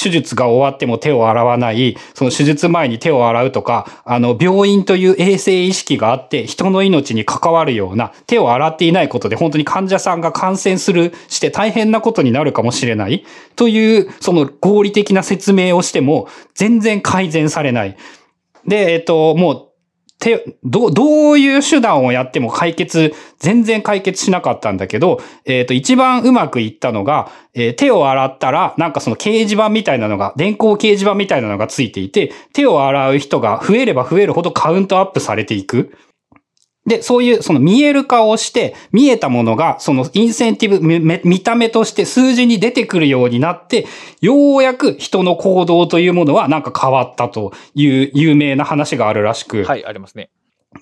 [0.00, 13.24] 手術が終わっても手を洗わない、その手術前に手を洗うとか、あの、病院という衛生意識があって、人の命に関わるような、手を洗っていないことで本当に患者さんが感染する、して大変なことになるかもしれない、
[13.56, 17.96] という、その合理的な説明をしても、全然改善されない。
[18.66, 19.67] で、えっと、もう、
[20.20, 35.92] 手、ど、どういう手段をやっても解決、全然解決しなかったんだけど、えっ、と、一番うまくいったのが、えー手を洗ったら、なんかその掲示板みたいなのが、電光掲示板みたいなのがついていて、手を洗う人が増えれば増えるほどカウントアップされていく。
[36.88, 43.86] で、そういう、その見える化をして、見えたものが、そのインセンティブ、みめ見た目として数字に出てくるようになって、
[44.20, 49.64] ようやく人の行動というものはなんか変わったという有名な話があるらしく。
[49.64, 50.30] はい、ありますね。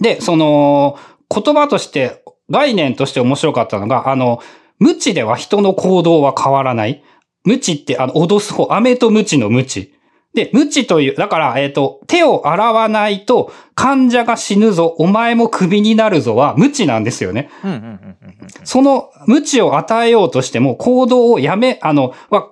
[0.01, 4.41] で、その、言葉として、概念として面白かったのが、あの、
[4.79, 7.03] 無知では人の行動は変わらない。
[7.45, 9.96] 無知って、あの、脅す方、飴と無知の無知。
[10.37, 17.49] で、無知という、だから、えっ、と、手を洗わないと患者が死ぬぞ、お前もクビになるぞは無知なんですよね。
[18.63, 22.51] その無知を与えようとしても行動をやめ、あの、は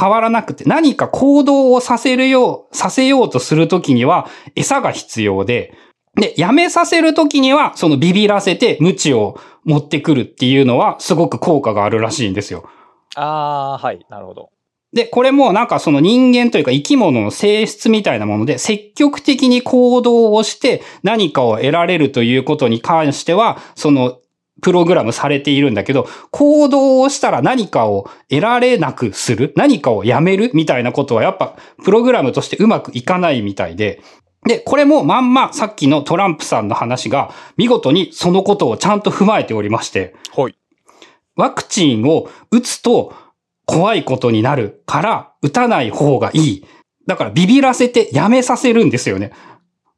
[0.00, 5.74] 変わらなくて、何か行動をさせるよう、させようとするときには餌が必要で、
[6.14, 12.66] で、やめさせるときには、そのビビらせて無知を持ってくるっていうのはすごく効果があるらしいんですよ。
[13.14, 14.50] ああ、はい、なるほど。
[14.96, 24.20] で、これもなんかその人間というか生き物の性質みたいなもので、積極的に行動をして何かを得られるということに関しては、その、
[24.62, 34.00] プログラムされているんだけど、行動をしたら何かを得られなくする何かをやめるみたいなことはやっぱ、プログラムとしてうまくいかないみたいで、
[34.46, 40.56] で、これもまんまさっきのトランプさんの話が見事にそのことをちゃんと踏まえておりまして、はい。
[41.34, 43.12] ワクチンを打つと
[43.66, 46.66] 怖いことになるから打たない方がいい。
[47.06, 49.32] だからビビらせてやめさせるんですよね。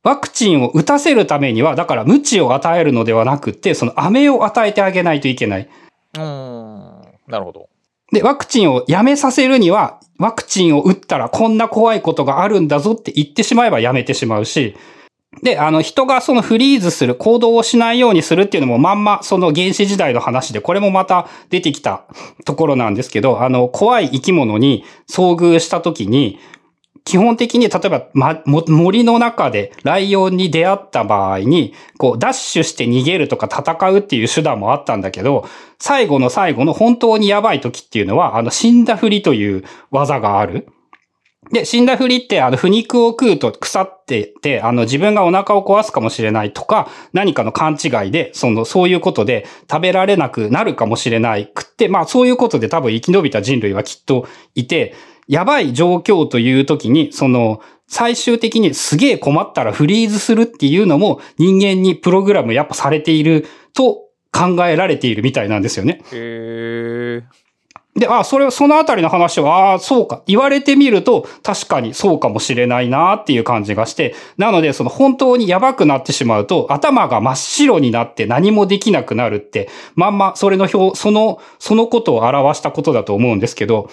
[0.03, 5.69] ワクチンを打たせるためには、だから無知を与えるのではなくって、その飴を与えてあげないといけない。
[6.15, 7.69] うーん、なるほど。
[8.13, 14.77] で、ワクチンをやめさせるには、ワクチンを打ったらこんな怖いことがあるんだぞって言ってしまえばやめてしまうし、
[15.43, 22.05] で、あの、人がそのフリーズする、行動をしないようにするっていうのもまんまその原始時代の話で、これもまた出てきた
[22.45, 26.39] ところなんですけど、あの、怖い生き物に遭遇した時に、
[27.05, 35.47] 基本的に、例えば、ま、森の中でライオンに出会った場合に、こう、ダッシュして逃げるとか戦うっていう手段もあったんだけど、
[35.79, 40.69] 最後の最後の本当にやばい時っていうのは、あの、死んだふりという技がある。
[41.53, 54.95] で、死んだふりって、あの、腐肉を食うと腐ってて、あの、自分がお腹を壊すかもしれないとか、何かの勘違いで、その、そういうことで食べられなくなるかもしれないくって、まあ、そういうことで多分生き延びた人類はきっといて、
[55.27, 66.03] やばい状況という時に、その、最終的にすげえ困ったらフリーズするっていうのも人間にプログラムやっぱされていると考えられているみたいなんですよね。
[66.13, 67.48] へえ。
[67.97, 70.23] で、あ、それ、そのあたりの話は、ああ、そうか。
[70.27, 83.91] 言われてみると、確かにそうかもしれないなっていう感じがして、なので、その本当にやばくなってしまうと、頭が真っ白になって何もできなくなるって、まんま、それの表、その、そのことを表したことだと思うんですけど、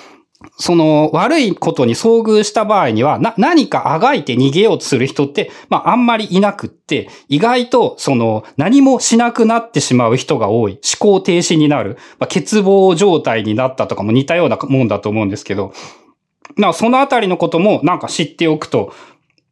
[0.58, 10.74] その悪いことに遭遇した場合には、な、何かあがいて逃げようとする人って、まああんまりいなくって、意外とその何もしなくなってしまう人が多い。
[10.74, 11.98] 思考停止になる。
[12.20, 15.74] まあ欠乏状態になったとかも似たようなもんだと思うんですけど、
[16.58, 18.94] まあそのあたりのこともなんか知っておくと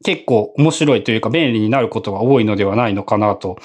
[0.03, 3.57] 結構面白いというか便利になることが多いのではないのかなと。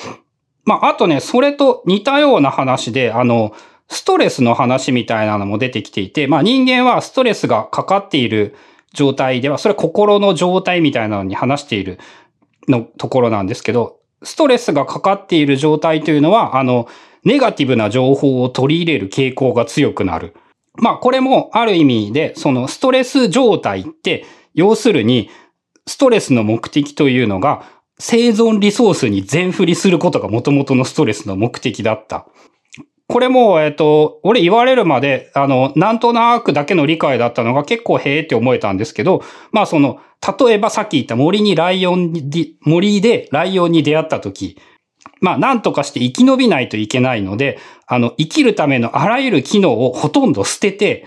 [0.64, 3.52] まああとね、それと似たような話で、あの、
[3.90, 8.54] ストレスの話みたいなのも出てきていて、まあ人間はストレスがかかっている
[8.92, 11.98] 状態では、それは心の状態みたいなのに話している
[12.68, 16.88] のところなんですけど、ストレスがかかっている状態というのは、あの、
[17.24, 20.34] ネガティブな情報を取り入れる傾向が強くなる。
[20.74, 24.24] まあこれもある意味で、そのストレス状態って、
[24.54, 25.30] 要するに、
[25.86, 27.64] ストレスの目的というのが、
[27.98, 32.26] 生存リソースに全振りすることが元々のストレスの目的だった。
[33.08, 39.98] これも、えっ、と、俺言われるまで、あの、なんとなくだけの理解だったのが結構へーって思えたんですけど、まあその、
[40.38, 44.58] 例えばさっき言った森にライオンに、森でライオンに出会った時、
[45.22, 51.06] まあなんとかして生き延びないといけないので、あの、生きるためのあらゆる機能をほとんど捨てて、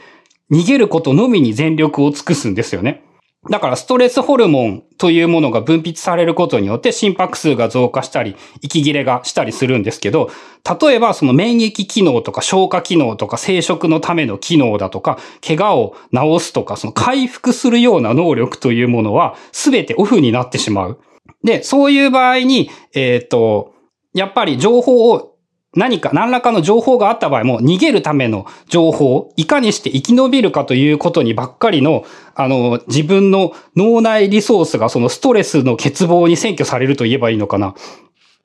[0.52, 3.04] 逃げることのみに全力を尽くすんですよね。
[3.50, 10.30] だからストレスホルモンというものが分泌されることによって心拍数が増加したり、息切れがしたりするんですけど、
[10.80, 21.00] 例えばその免疫機能とか消化機能とか生殖のための機能だとか、怪我を治すとか、その回復するような能力というものは全てオフになってしまう。
[21.44, 23.74] で、そういう場合に、えっ、と、
[24.14, 25.31] やっぱり情報を
[25.76, 32.04] 何か、何らかの情報があった場合も、逃げるための情報を、いかにして生き延びるかということにばっかりの、
[32.36, 37.74] あの、自分の脳内リソースがそのストレスの欠乏に占拠されると言えばいいのかな。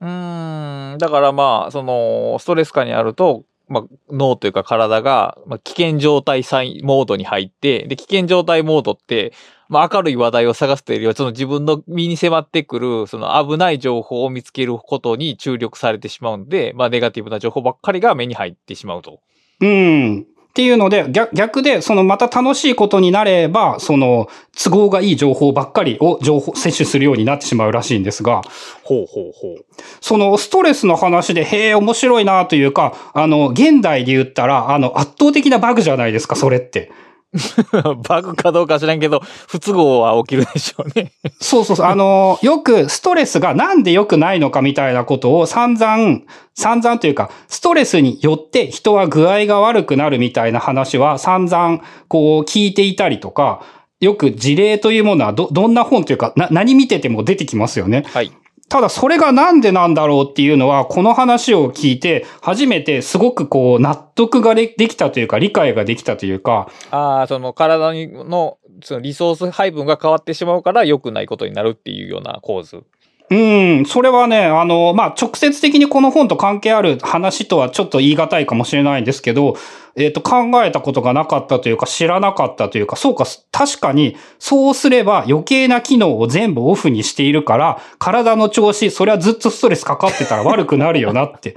[0.01, 0.99] うん。
[0.99, 6.43] だからまあ、その、ストレス下にあると、まあ、脳というか体が、まあ、危険状態
[6.85, 9.33] モードに入って、で、危険状態モードって、
[9.69, 19.21] まあ、明るい話題を探すというよりは、その自分の身に迫ってくる、その危ない情報を見つけることに注力されてしまうんで、まあ、ネガティブな情報ばっかりが目に入ってしまうと。
[19.61, 20.27] うん。
[20.51, 21.05] っていうので、
[21.35, 28.41] 逆で、そのまた楽しいことになれば、その都合がいい情報ばっかりを情報、摂取するようになってしまうらしいんですが、
[28.83, 29.67] ほうほうほう。
[30.01, 36.91] そのストレスの話で、へえ、面白いなというか、あの、現代で言ったら、あの、圧倒的なバグじゃないですか、それって。
[38.09, 41.87] バグかどうか知らんけど、不都合は起きるでしょうねそうそうそう。
[41.87, 46.20] あの、よくストレスがなんで良くないのかみたいなことを散々、
[46.55, 53.62] 散々というか、ストレスによって人は具合が悪くなるみたいな話は散々こう聞いていたりとか、
[54.01, 58.05] よく事例というものはど、どんな本というか、な、何見てても出てきますよね。
[58.07, 58.32] はい。
[58.69, 66.69] ただそれがなんでなんだろうっていうのは、この話を聞いて、初めてすごくこう、納得ができたというか、理解ができたというか。
[66.91, 72.83] ああ、その体の、そのリソース配分が変わってしまうから良くないことになるっていうような構図。
[73.29, 73.35] う
[73.83, 79.57] ん、それはね、あの、まあ、直接的にこの本と関係ある話とはちょっと言い難いかもしれないんですけど、
[79.97, 91.57] えっ、ー、と、考えたことがなかったというか、知らなかったというか、そうか、確かに、そうすれば余計な機能を全部オフにしているから、体の調子、それはずっとストレスかかってたら悪くなるよなって。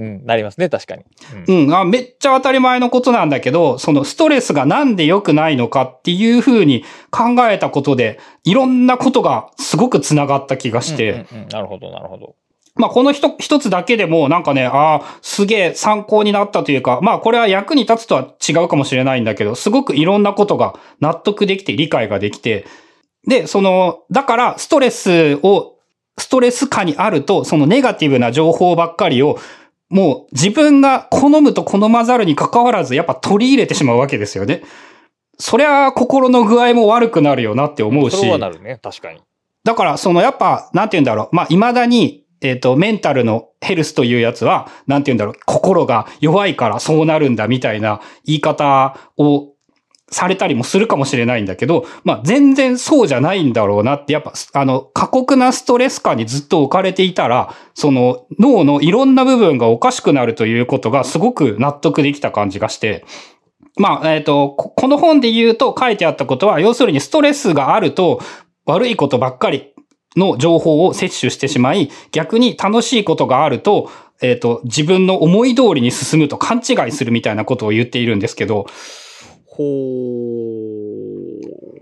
[0.00, 1.04] うん、なりますね、確かに。
[1.46, 1.84] うん、うん、あ。
[1.84, 11.10] めっちゃ当たり前のことなんだけど、そのストレスがなんで良くないのかっていうふうに考えたことで、いろんなことがすごく繋がった気がして。
[11.10, 12.34] うんうんうん、なるほど、なるほど。
[12.76, 22.64] まあ、この一つだけでも、なんかね、ああ、すげえ参考になったというか、まあ、これは役に立つとは違うかもしれないんだけど、すごくいろんなことが納得できて、理解ができて、
[23.26, 25.76] で、その、だから、ストレスを、
[26.16, 29.38] ストレス下にあると、そのネガティブな情報ばっかりを
[29.90, 34.62] もう自分が好むと好まざるに関わらず、やっぱ取り入れてしまうわけですよね。
[35.38, 38.16] そりゃ心の具合も悪くなるよなって思うし。
[38.16, 39.20] そうはなるね、確かに。
[39.64, 41.36] だから、そのやっぱ、なんて言うんだろう。
[41.36, 45.34] まあ、未だに、えっ、ー、と、メンタルのヘルスというやつは、なんて言うんだろう。
[45.44, 49.52] 心が弱いからそうなるんだみたいな言い方を
[50.10, 63.04] されたりもするかもしれないんだけど、まあ全然そうじゃないんだろうなって、やっぱあの過酷なストレス下にずっと置かれていたら、その脳のいろんな部分がおかしくなるということがすごく納得できた感じがして、
[63.76, 68.20] まあ、えっ、ー、と、この本で言うと書いてあったことは、要するにストレスがあると
[68.66, 69.72] 悪いことばっかり
[70.16, 73.90] の情報を摂取してしまい、逆に楽しいことがあると、
[74.20, 78.66] えっ、ー、と、自分の思い通りに進むと勘違いするみたいなことを言っているんですけど、
[79.50, 79.64] ほ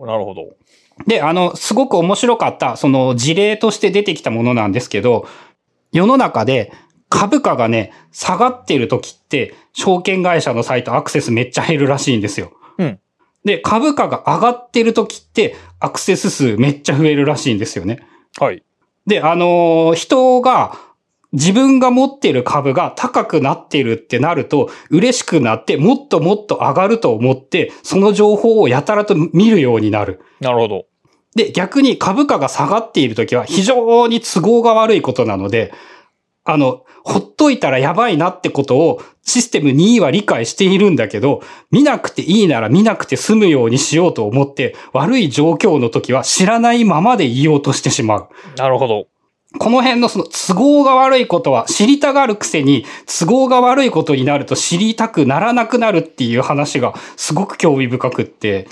[0.01, 0.07] ー。
[0.07, 0.57] なるほど。
[1.07, 5.27] で、あの、すごく面白かった、その事例として出てきたものなんですけど、
[5.93, 6.73] 世の中で
[7.09, 12.53] 株価がね、下がってる時って、証券会社のサイトアクセスめっちゃ減るらしいんですよ。
[12.79, 13.01] うん。
[13.45, 18.01] で、株価が上がってる時って、アクセス数めっちゃ増えるらしいんですよね。
[18.39, 18.63] はい。
[19.07, 20.77] で、あのー、人が
[21.33, 30.21] 自分が持ってる株が高くなってるってなると、嬉しくなって、もっともっと上がると思って、その情報をやたらと見るようになる。
[30.41, 30.87] なるほど。
[31.35, 35.73] で、逆に株価が下がっているときは非常に都合が悪いことなので、
[36.45, 48.29] あの、ほっといたらやばいなってことをシステム2は理解しているんだけど、見なくていいなら見なくて済むようにしようと思って、悪い状況の時は知らないままで言おうとしてしまう。
[48.57, 49.07] なるほど。
[49.59, 58.69] この辺のその都合が悪いことは知りたがるくせに都合が悪いことになると知りたくならなくなるっていう話がすごく興味深くって。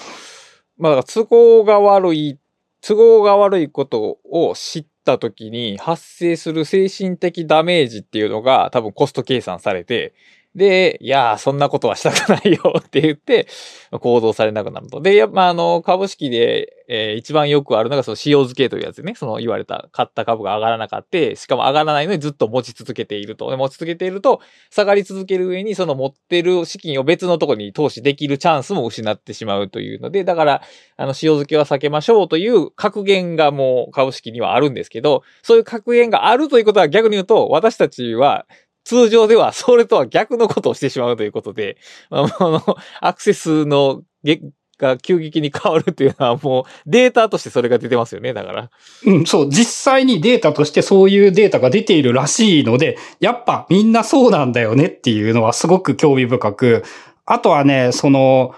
[0.79, 2.39] まあだから都合が悪い、
[2.83, 10.15] 都合が悪いことを知った時に発生する精神的ダメージっていうのが多分コスト計算されて、
[10.57, 13.47] で、いやー、そんなことはしたくないよって言って、
[13.93, 15.03] 行動されなくなると。
[15.03, 19.15] で、やっぱあの、株式で、えー一番よくあるのが、その、塩漬けというやつね。
[19.17, 21.37] その、言われた、買った株が上がらなかった。
[21.37, 23.55] しかも上がらないのにずっと持ち続けていると。
[23.55, 24.41] 持ち続けていると、
[24.71, 30.63] 下がり続ける上に、その持ってる資金を別のとこに投資できるチャンスも失ってしまうというので、だから、
[30.97, 38.47] あの、塩漬けは避けましょうという格言がもう株式にはあるんですけど、そういう格言があるということは逆に言うと、私たちは、
[38.87, 41.77] 通常ではそれとは逆のことをしてしまうということで、
[42.09, 44.03] あ、の、アクセスの
[44.79, 48.71] が急激に変わるというのはもうデータとしてそれが出てますよね、だから。
[49.05, 56.85] うん、そう、実際にデータとしてそういうデータが出ているらしいので、やっぱみんなそうなんだよねっていうのはすごく興味深く、
[57.25, 58.55] あとはね、その、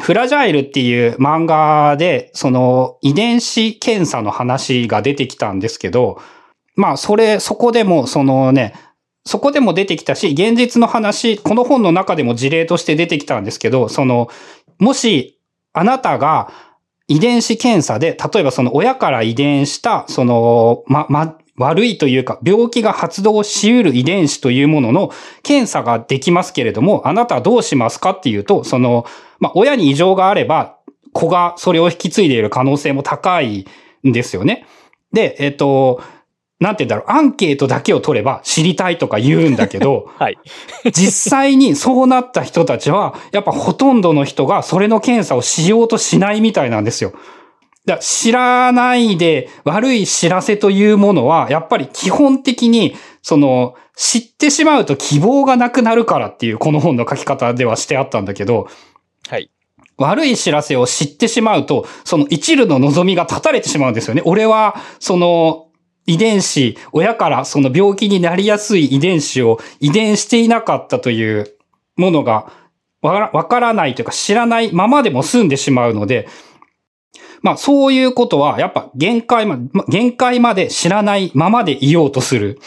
[0.00, 6.20] フラジャイルっていう漫画で、その遺伝子検査の話が出てきたんですけど、
[6.74, 8.74] まあ、それ、そこでも、そのね、
[9.28, 14.30] そこでも出てきたし、現実の話、この本の中でも事例として出てきたんですけど、その、
[14.78, 15.38] もし、
[15.74, 16.50] あなたが
[17.08, 25.12] 遺伝子検査で、例えばその親から遺伝した、その、ま、ま、悪いというか、病気が発動し得る遺伝子というものの
[25.42, 29.04] 検査ができますけれども、あなたはどうしますかっていうと、その、
[29.40, 30.78] まあ、親に異常があれば、
[31.12, 33.66] 子がそれを引き継いでいる可能性も高い
[34.06, 34.66] んですよね。
[35.12, 36.00] で、えっと、
[36.60, 40.38] なんて言うんだろう、アンケートだけを取れば知りたいとか言うんだけど、 はい。
[40.92, 47.12] 実際にそうなった人たちは、やっぱほとんどの人がそれの検査をしようとしないみたいなんですよ。
[47.86, 58.68] だ知らないで悪い知らせというものは、やっぱり基本的に、その、知ってしまうと希望がなくなるからっていうこの本の書き方ではしてあったんだけど、
[59.28, 59.50] はい。
[59.96, 64.22] 悪い知らせを知ってしまうと、その一縷の望みが断たれてしまうんですよね。
[64.24, 65.67] 俺は、その、
[66.08, 71.54] 遺伝子、親からその病気になりやすい遺伝子を遺伝していなかったという
[71.96, 72.50] ものが
[73.02, 76.26] わからわからないというか知らないままでも済んでしまうので、
[77.42, 82.58] まあそういうことはやっぱ限界ま限界まで知らないままでいようとする。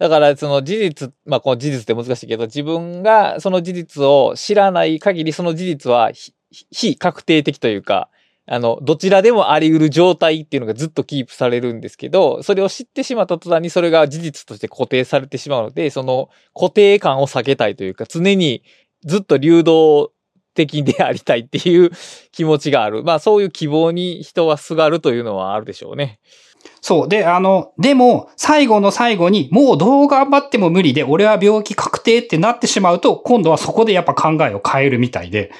[0.00, 6.10] だから、その事実、まあ、この事実って難しいけど、自分がその事実を知らない限り、その事実は
[6.72, 8.10] 非確定的というか、
[8.46, 18.62] あの、どちらでもあり得る状態っていうのがずっとキープされるんですけど、それを知ってしまった途端にそれが事実として固定されてしまうので、その固定感を避けたいというか、常に
[19.04, 20.12] ずっと流動
[20.54, 21.90] 的でありたいっていう
[22.32, 23.02] 気持ちがある。
[23.02, 26.20] まあそういう希望に人はすがるというのはあるでしょうね。
[26.80, 27.08] そう。
[27.08, 35.50] で、あの、でも、最後の最後に、もうどう頑張っても無理で、俺は病気確定ってなってしまうと、今度はそこでやっぱ考えを変えるみたいで、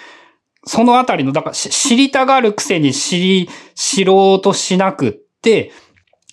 [0.67, 5.73] そのあたりの、だから知りたがるくせに知り、知ろうとしなくって、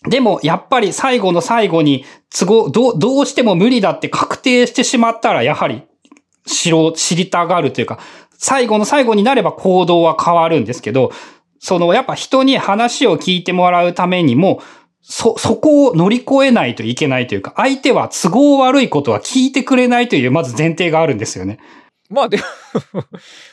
[0.07, 2.05] でも、やっぱり最後の最後に、
[2.35, 5.83] 都合、どう、どうしても無理だって確定してしまったら、やはり、
[6.47, 7.99] 知ろう、知りたがるというか、
[8.31, 11.11] 最後の最後になれば行動は変わるんですけど、
[11.59, 14.61] その、やっぱ人に話を聞いてもらうためにも、
[15.03, 21.59] そ、そこを乗り越えないといけないというか、相手は都合悪いことは聞いてくれないという、まず前提があるんですよね。
[22.11, 22.43] まあ でも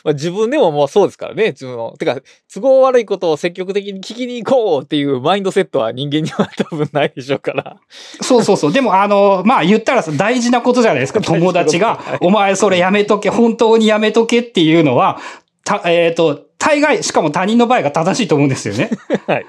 [0.05, 1.49] まあ自分でももうそうですからね。
[1.49, 1.95] 自分の。
[1.99, 2.17] てか、
[2.53, 7.77] 都合悪いことを積極的に聞きに行こうっていうマインドセットは人間には多分ないでしょうから。
[8.21, 8.73] そうそうそう。
[8.73, 11.21] でも、あの、まあ、言ったらさ大事なことじゃないですか。
[11.21, 15.19] 友達がはい、お前それやめとけ、本当にやめとけっていうのは、
[15.65, 18.91] た、えっ、と、大概、しかも他人の場合が正しいと思うんですよね。
[19.27, 19.47] はい。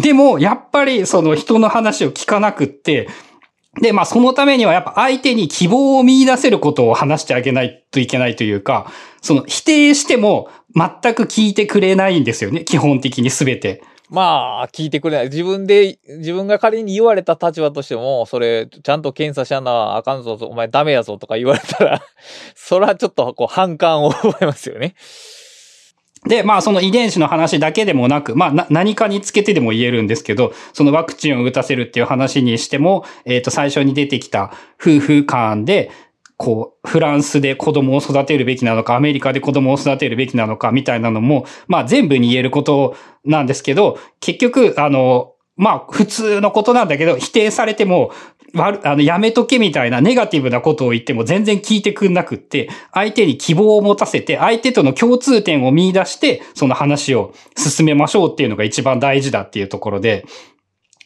[0.00, 3.08] でも、やっぱりその人の話を聞かなくって、
[3.80, 8.90] で、まあそのためにはやっぱ相手に希望を見出せることを話してあげないといけないというか、
[9.22, 12.64] その否定しても全く聞いてくれないんですよね。
[12.64, 13.82] 基本的に全て。
[14.10, 15.26] まあ、聞いてくれない。
[15.26, 22.02] 自分で、自分が仮に言われた立場としても、それ、ちゃんと検査しやなあかんぞ、お前ダメやぞとか言われたら、
[22.54, 24.94] そらちょっとこう反感を覚えますよね。
[26.26, 35.90] で、まあその遺伝子の話だけでもなく、まあ何かにつけてでも言えるんですけど、そのワクチンを打たせるっていう話にしても、えっ、と最初に出てきた夫婦間で、
[36.36, 48.12] こう、フランスで子供を育てるべきなのか、アメリカで子供を育てるべきなのか、みたいなのも、まあ全部に言えることなんですけど、結局、あの、まあ普通のことなんだけど、否定されても、
[48.54, 60.24] 悪あの、やめとけみたいなネガティブなことを言っても全然聞いてくんなくって、相手に希望を持たせて、相手との共通点を見出して、その話を進めましょうっていうのが一番大事だっていうところで、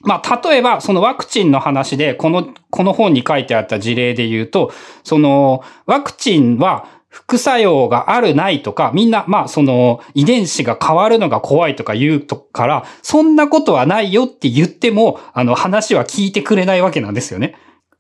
[0.05, 4.73] まあ、例えば、そのワクチンの話で、この、この本に書いてあった事例で言うと、
[5.05, 17.55] その、ワクチンは副作用があるないとか、みんな、まあ、その、遺伝子が変わるのが怖いとか言うとから、そんなことはないよって言っても、あの、話は聞いてくれないわけなんですよね。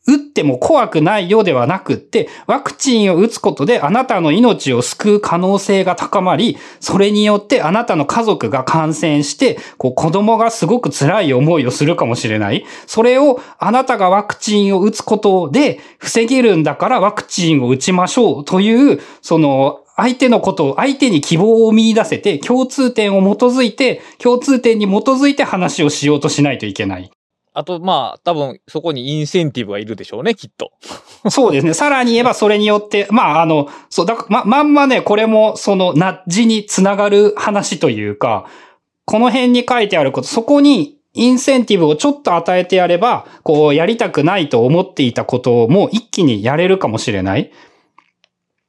[0.07, 12.65] 打っても怖くないよではなくって、ワクチンを打つことであなたの命を救う可能性が高まり、それによってあなたの家族が感染して、こう子供がすごく辛い思いをするかもしれない。
[12.87, 27.11] それをあなたがワクチンを打つことで防げるんだからワクチンを打ちましょうという、その相手のことを、相手に希望を見出せて、共通点を基づいて、共通点に基づいて話をしようとしないといけない。
[27.55, 30.73] あと、まあ、多分、そこにインセンティブがいるでしょうね、きっと。
[31.31, 31.75] そうですね。
[31.75, 38.47] さらに言えば、それによって、まあ、あの、そう、だから、ま、まんまね、これも、その、ナッジにつながる話というか、
[39.05, 47.51] この辺に書いてあること、そこに、インセンティブをちょっと与えてやれば、こう、やりたくないと思っていたことも一気にやれるかもしれない。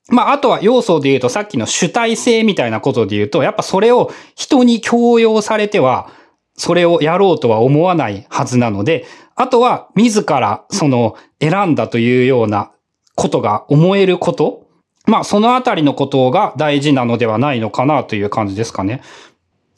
[0.09, 6.09] まあ、あとは要素で言うと、さっきの主体性みたいなことで言うと、やっぱそれを人に強要されては、
[6.55, 12.71] それをやろうとは思わないはずなので、あとは自らその選んだというような
[13.15, 14.67] ことが思えること。
[15.05, 19.01] まあそのあたりのことが大事なのではないのかなという感じですかね。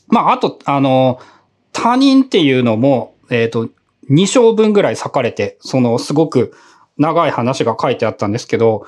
[0.07, 1.19] まああと、あの、
[1.71, 3.69] 他人っていうのも、えっ、ー、と、
[4.09, 6.53] 2章分ぐらい裂かれて、そのすごく
[6.97, 8.85] 長い話が書いてあったんですけど、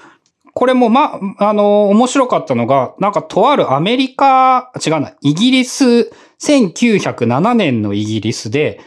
[0.57, 8.79] これもま、あの、面白かったのが、なんかとあるアメリカ、違うな、イギリス、1907年のイギリスで、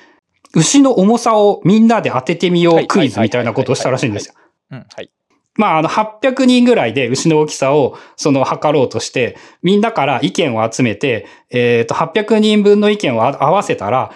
[0.53, 4.35] 牛の重さをみんなで当ててみようクイズみたいなことをしたらしいんですよ。
[4.73, 5.12] うんはい。
[5.55, 14.11] まあ、あの、800人ぐらいで牛の大きさを、その、測ろうとして、みんなから意見を集めて、えっ、ー、と、800人分の意見を合わせたら、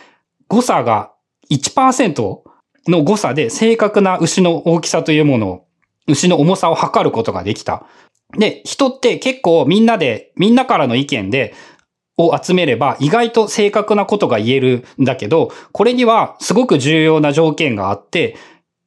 [0.49, 1.13] 誤差が
[1.53, 2.41] 1%
[2.89, 5.64] の誤差で正確な牛の大きさというものを
[6.07, 7.87] 牛の重さを測ることができた。
[8.39, 11.55] で、人って結構みんなで、みんなからの意見で、
[12.17, 18.37] を集めれば意外と正確なことが言えるんだけど、これにはすごく重要な条件があって、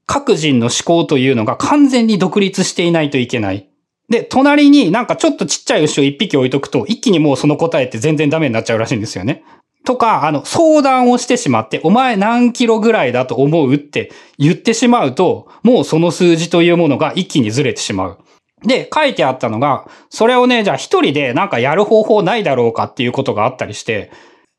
[0.06, 3.70] 各人の思考というのが完全に独立していないといけない。
[4.10, 9.44] で、隣になんかちょっとちっちゃい牛を一匹置いとくと、一気にもうその答えって全然ダメになっちゃうらしいんですよね。
[9.88, 18.18] とか、あの、相談をしてしまって、お前何キロぐらいだと思うって言ってしまうと、もうその数字というものが一気にずれてしまう。
[18.66, 24.12] で、書いてあったのが、それをね、じゃあ一人でなんかやる方法ないだろうかっていうことがあったりして、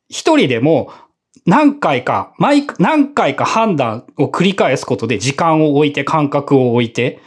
[0.08, 0.90] 一人でも
[1.44, 7.20] 何回か、毎、何回か判断を繰り返すことで時間を置いて、感覚を置いて、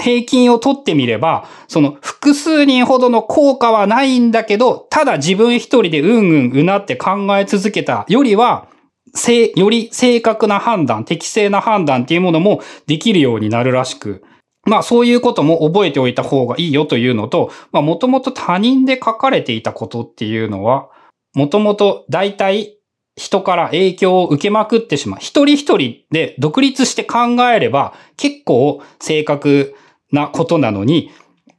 [0.00, 8.68] 平均を取ってみれば、その複数人ほどの効果はないんだけど、ただ自分一人でうんうんうなって考え続けたよりは、
[9.14, 14.22] せ、より正確な判断、適正な判断っていうものもできるようになるらしく、
[14.66, 20.90] まあそういうことも覚えておいた方がいいよというのと、まあもともと他人で書かれていたことっていうのは、
[21.34, 22.76] もともと大体
[23.16, 25.20] 人から影響を受けまくってしまう。
[25.20, 27.18] 一人一人で独立して考
[27.52, 29.74] えれば結構正確
[30.12, 31.10] なことなのに、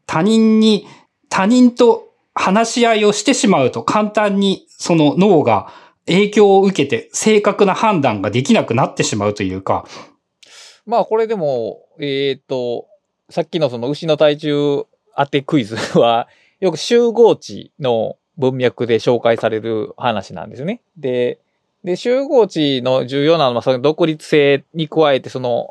[0.05, 0.87] 他人に、
[1.29, 5.71] 他人と話し合いをしてしまうと簡単にその脳が
[6.05, 9.85] 影響を受けて正確な判断ができなくなってしまうというか。
[10.85, 12.87] まあこれでも、えっ、ー、と、
[13.29, 14.85] さっきのその牛の体重
[15.15, 16.27] 当てクイズは、
[16.59, 20.81] よく集合値の文脈で紹介される話なんですね。
[20.97, 21.39] で、
[21.83, 25.67] で、集合値の重要なのは、その独立性に加えて、その、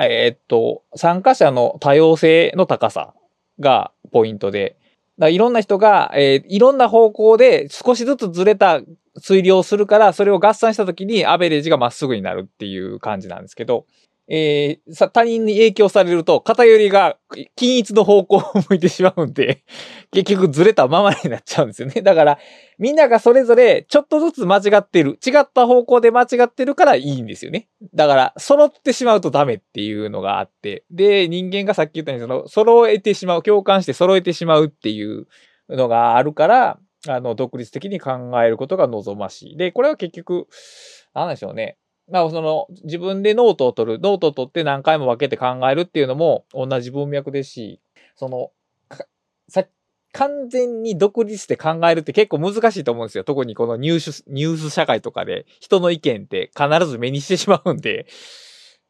[0.00, 3.12] えー、っと、参加者の多様性の高さ
[3.58, 4.76] がポイントで、
[5.18, 8.80] だいろんな人が、えー、いろんな方向で少しずつずれた
[9.18, 13.84] 推理をするから、それを合算したときにアベレージがまっすぐになるっていう感じなんですけど、
[14.30, 17.16] えー、さ、他人に影響されると、偏りが
[17.56, 19.64] 均一の方向を向いてしまうんで、
[20.12, 22.00] 結局ずれたままになっちゃうんですよね。
[22.02, 22.38] だから、
[22.78, 25.18] みんながそれぞれちょっとずつ間違ってる。
[25.26, 27.68] 違った方向で間違ってるからいいんですよね。
[27.94, 30.84] だから、揃ってしまうとダメっていうのがあって。
[30.90, 35.26] で、人間がさっき言ったように、その、揃えてしまう、共感して揃えてしまうっていう
[35.70, 39.56] のがあるから、あの、独立的に考えることが望ましい。
[39.56, 40.48] で、これは結局、
[41.14, 41.78] なんでしょうね。
[42.10, 47.80] まあ、その、自分でノートを取る、ノートを取って何回も分けて考えるっていうのも同じ文脈ですし、
[48.16, 48.50] その、
[49.48, 49.64] さ、
[50.12, 53.24] 完全に独立して考えるって結構難しいと思うんですよ。
[53.24, 58.06] 特にこのニュース、ニュース社会とかで人の意見って必ず目にしてしまうんで。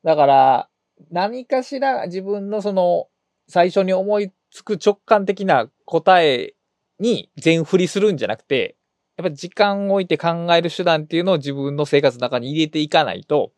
[0.04, 0.68] だから、
[1.10, 3.08] 何かしら自分のその、
[3.48, 6.54] 最初に思いつく直感的な答え
[7.00, 8.77] に全振りするんじゃなくて、
[9.18, 13.50] やっぱり時間を置いて考える手段っていうのを自分の生活の中に入れていかないと、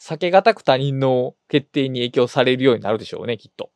[0.00, 3.70] 避けがたく他人の決定に影響されるようになるでしょうね、きっと。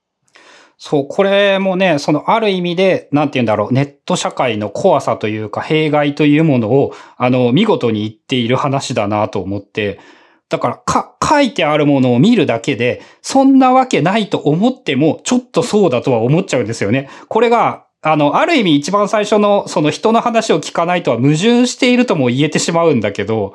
[0.78, 10.00] そう、これもね、そのある意味で、なんて言うんだろう、ネット社会の怖さというか、弊害というものを、あの、見事に言っている話だなと思って、
[10.48, 17.10] だから、か、書いてあるものを見るだけで、そんなわけないと思っても、ちょっとそうだとは思っちゃうんですよね。
[17.28, 23.54] これが、あの、ある意味一番最初の、その人の話を聞かないとは矛盾しているとも言えてしまうんだけど。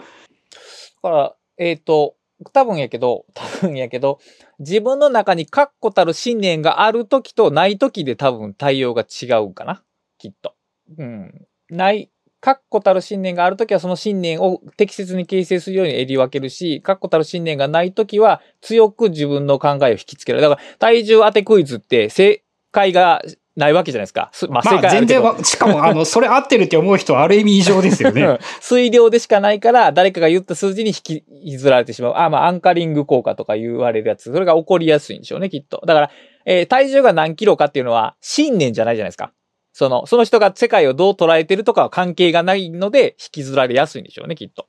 [1.02, 2.16] だから、えっ、ー、と、
[2.52, 4.20] 多分やけど、 多分やけど、
[4.60, 9.84] 自分の中に確固たる信念がある時とない時で多分対応が違うかな。
[10.18, 10.56] きっと。
[10.98, 11.48] うん。
[11.70, 12.10] ない、
[12.42, 20.42] 確固たる信念がある時はその信念を適切に形成するように襟分けるし、確固たる信念がない時は強く自分の考えを引きつける。
[20.42, 23.22] だから体重当てクイズって正解が
[23.56, 24.32] ないわけじゃないですか。
[24.50, 28.40] まあ、正解全然しかも、あの、 それ合ってるって思う人はある意味異常ですよね。
[28.62, 32.14] 推量でしかないから、誰かが言った数字に引きずられてしまう。
[32.16, 34.32] あ、まあ、アンカリング効果とか言われるやつ。
[34.32, 35.84] それが起こりやすいんでしょうね、きっと。
[35.86, 36.12] だから、
[36.46, 39.32] えー、体重が何キロかっていうのは、信念じゃないじゃないですか。
[39.72, 44.68] その、その人が世界をどう捉えてるとかは関係がないので、引きずられやすいんでしょうね、きっと。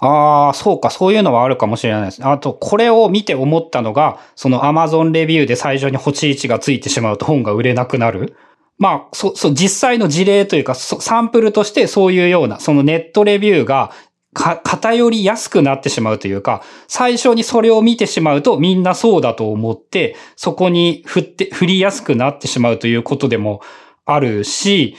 [0.00, 2.26] ああ、そうか、そういうのはあるかもしれないです。
[2.26, 8.36] あと、これを見て思ったのが、その Amazon レビューで最初に星1がついてしまうと本が売れなくなる。
[8.78, 13.92] まあ、そ、そう、実際の事例というか、サンプルとしてそういうような、そのネットレビューが、
[14.36, 23.62] か、偏りやすくなってしまうというか、最初にそれを見てしまうとみんなそうだと思って、そこに振って、振りやすくなってしまうということでも
[24.04, 24.94] あるし、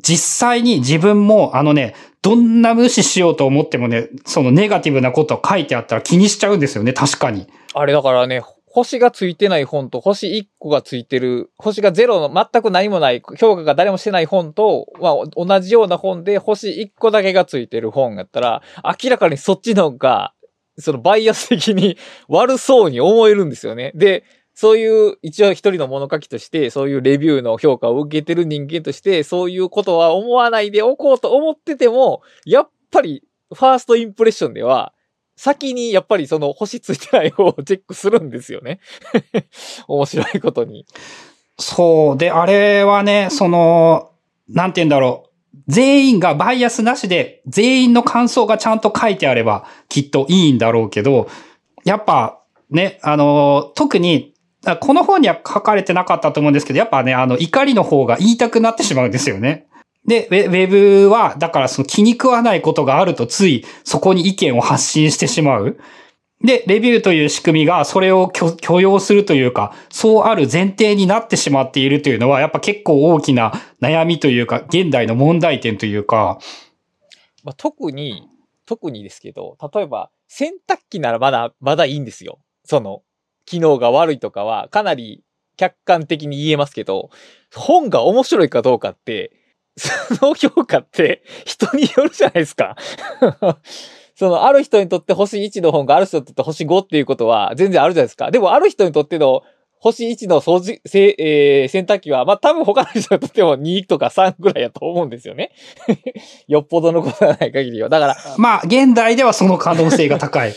[0.00, 1.94] 実際に自分もあのね、
[2.26, 7.46] どんな無視しようと思ってもね、そのネガティブなこと書いてあったら気にしちゃうんですよね、確かに。
[7.72, 20.32] あれだからね、星がついてない本と星1個がついてる、星がゼロの全く何もない、評価が誰もしてない本と、まあ、同じような本で星1個だけがついてる本やったら、明らかにそっちの方が、
[20.78, 21.96] そのバイアス的に
[22.26, 23.92] 悪そうに思えるんですよね。
[23.94, 24.24] で、
[24.56, 34.94] そういう、一応一人の物書きとして、そういうレビューの評価を受けてる人間として、そういうことは思わないでおこうと思ってても、やっぱり、ファーストインプレッションでは、
[35.36, 38.80] 先にやっぱりその星ついてない方をチェックするんですよね。
[39.88, 40.86] 面白いことに。
[41.58, 42.16] そう。
[42.16, 44.12] で、あれはね、その、
[44.48, 45.58] なんて言うんだろう。
[45.68, 51.28] 全員がバイアスなしで、全員の感想がちゃんと書いてあれば、きっといいんだろうけど、
[51.84, 52.40] やっぱ、
[52.70, 54.35] ね、あの、特に、
[54.74, 59.66] この本には書かれてなかったと思うんですけど、やっぱね、あの、怒りの方が言いたくなってしまうんですよね。
[60.06, 65.78] で、ウェブは、だからその気に食わないことがあるとついそこに意見を発信してしまう。
[66.44, 76.38] で、レビューという仕組みがそれを許容するというか、そうある前提になってしまっているというのは、やっぱ結構大きな悩みというか、現代の問題点というか。
[77.42, 78.28] まあ、特に、
[78.66, 82.38] 特にですけど、例えば洗濯機ならまだ、まだいいんですよ。
[82.64, 83.02] その、
[83.46, 85.22] 機能が悪いとかはかなり
[85.56, 87.10] 客観的に言えますけど、
[87.54, 89.32] 本が面白いかどうかって、
[89.76, 92.76] その評価って人によるじゃないですか
[94.14, 98.30] その、ある人にとって星1の本がある人にとって星5っていうことは全然あるじゃないですか。
[98.30, 99.42] でも、ある人にとっての
[99.78, 105.52] 星1の掃除、せえー、洗濯機は、まあ、多分他の人にとっても2とか3ぐらいやと思うんですよね。
[106.48, 107.90] よっぽどのことがない限りは。
[107.90, 108.16] だから。
[108.38, 110.54] まあ、現代ではその可能性が高い。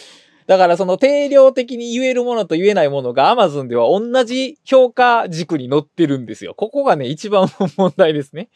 [0.49, 6.55] だからその定量的に言えるものと言えないものが Amazon では同じ評価軸に載ってるんですよ。
[6.55, 7.47] ここがね、一番
[7.77, 8.49] 問題ですね。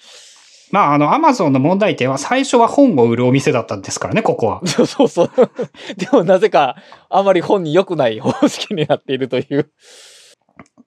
[0.72, 4.62] まあ、あの、アマゾンの問題点は最初は本を売るお店だったんですからね、ここは。
[4.66, 5.30] そうそうそう。
[5.96, 6.78] でもなぜか、
[7.12, 9.70] あまり本に良くない方式になっているという。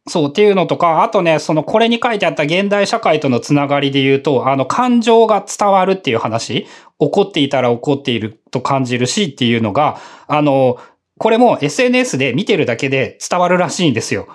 [0.08, 6.66] そうっていうのとか、あとね、そのこれに書いてあった現代社会とのつながりで言うと、あの感情が伝わるっていう話、
[6.98, 10.78] 怒っていたら怒っていると感じるしっていうのが、あの、
[11.18, 14.28] これも SNS で見てるだけで伝わるらしいんですよ。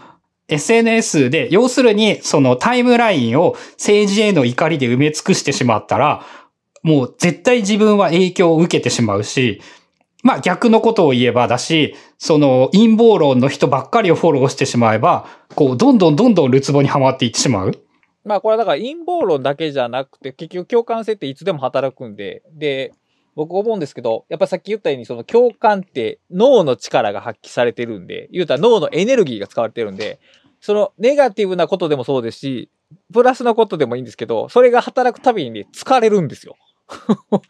[0.47, 6.25] SNS で、要するに、そのタイムラインを政治への怒りで埋め尽くしてしまったら、
[6.83, 9.61] もう絶対自分は影響を受けてしまうし、
[10.23, 17.71] まあ逆のことを言えばだし、その陰謀論の人ばっかりをフォローしてしまえば、こう、どんどんどんどんルツボにはまっていってしまう。
[18.23, 22.93] まあこれはだから陰謀論だけじゃなくて、結局共感性っていつでも働くんで、で、
[23.35, 30.19] 僕思うんですけど、やっぱさっき言ったように、その共感って脳の力が発揮されてるんで、言うたら脳のエネルギーが使われてるんで、
[30.59, 32.69] そのネガティブなことでもそうですし、
[33.13, 36.55] プラスのことでもいいんですけど、それが働くたびにね、疲れるんですよ。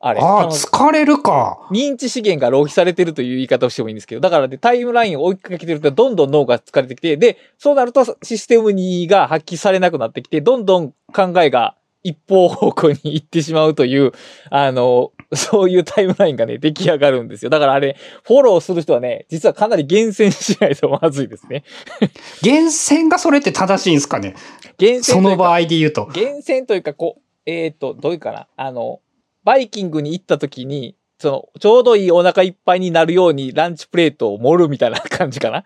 [0.00, 0.20] あれ。
[0.20, 1.66] ああ、疲れるか。
[1.70, 14.12] 認知資源が浪費されてるという言い方をしてもいいんですけど、だからね、タイムラインを追いかけてると、どんどん脳が疲れてきて、で、そうなるとシステムにが発揮されなくなってきて、どんどん考えが一方方向に行ってしまうという、
[14.50, 17.50] あの、 そういうタイムラインがね、出来上がるんですよ。
[17.50, 21.64] だからあれ、フォローする人はね、実はかなり厳選しないとまずいですね。
[22.42, 24.34] 厳選がそれって正しいんですかね？
[24.76, 26.06] 厳選その場合で言うと。
[26.12, 28.48] 厳選というか、こう、えっ、ー、と、どういうかな？
[28.56, 29.00] あの、
[29.42, 35.64] バイキングに行った時に、その、ちょうどいいお腹いっぱいになるようにランチプレートを盛るみたいな感じかな？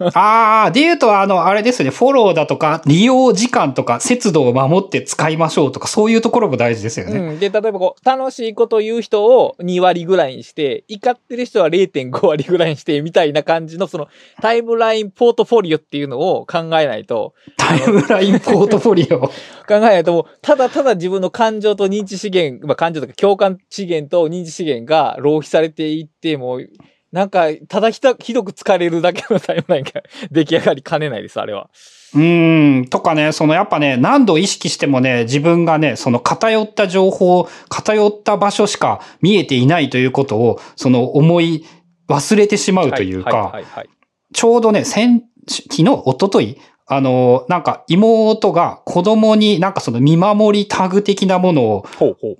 [0.14, 7.18] ああ、で言うと、あの、あれですね、フォローだとか、利用時間とか、節度を守って使いましょうとか、そういうところも大事ですよね。
[7.18, 7.38] うん。
[7.40, 14.08] で、例えばこう、楽しいこと言う人を2割ぐらいにして、怒ってる人は0.5割ぐらいにして、みたいな感じの、その、
[14.40, 19.30] タイムラインポートフォリオっていうのを考えないと、タイムラインポートフォリオ。
[19.66, 26.68] 考えないともう、ただただ自分の感情と認知資源、まあ感情とか共感資源と認知資源が浪費されていって、もう、
[27.12, 31.70] なんか、ただひたひどく疲れるだけのタイムラインが出来上がりかねないです、あれは。
[32.14, 41.64] うーん、とかね、そのやっぱね、何度意識してもね、自分がね、その偏った情報、偏った場所しか見えていないということを、その思い
[42.08, 43.84] 忘れてしまうというはいか。
[44.32, 51.86] ちょうどね、先、昨日、一昨日あの、なんか妹が子供になんかその見守りタグ的なものを。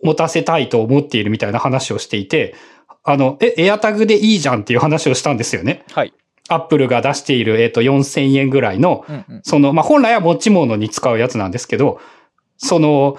[0.03, 2.55] 持たせたいと思っているみたいな話をしていて、
[3.03, 5.85] あの、え、エアタグでいいじゃんっていう話をしたんですよね。
[5.93, 6.13] はい。
[6.49, 9.41] アップルが出している、えっ、と、4000円ぐらいの、うんうん。
[9.43, 12.01] その、まあ、本来は持ち物に使うやつなんですけど、
[12.57, 13.17] その、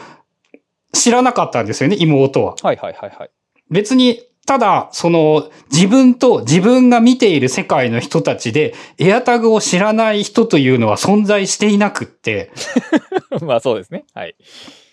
[0.94, 2.56] 知らなかったんですよね、妹は。
[2.62, 3.30] はいはいはいはい。
[3.70, 12.52] 別に、ただ、その、自分と自分が見ている世界の人たちで、エアタグを知らない人というのは存在していなくって、
[13.42, 14.06] まあそうですね。
[14.14, 14.36] はい。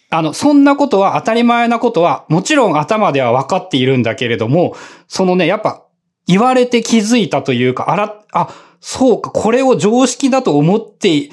[0.09, 4.75] あの、そんなことは当たり前なことは、もちろん頭では分かっているんだけれども、
[5.07, 5.85] そのね、やっぱ、
[6.27, 8.49] 言われて気づいたというか、あら、あ、
[8.81, 11.31] そうか、これを常識だと思って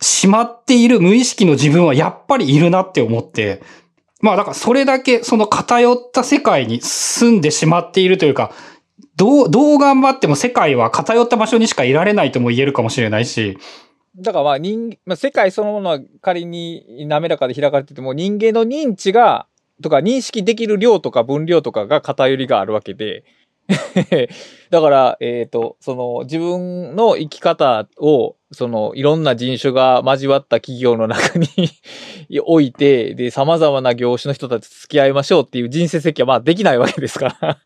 [0.00, 3.62] しまっている無意識の自分はやっぱりいるなって思って、
[4.20, 8.52] まあだからそれだけその偏った世界に住んでしまっているというか、
[9.16, 13.58] どう、どう頑張っても世界は偏った場所にしかいられないとも言えるかもしれないし、
[14.16, 19.46] だからまあ人、まあ、世界そのものは仮に滑らかで開かれてても人間の認知が、
[19.82, 23.24] とか認識できる量とか分量とかが偏りがあるわけで、
[24.70, 31.46] だから、えっ、と、その自分の生き方を、そのいろんな人種が交わった企業の中に
[32.42, 37.32] 置いて、で、様々な業種の人たちと付き合いましょうっていう人生設計はまあできないわけですから。
[37.40, 37.58] か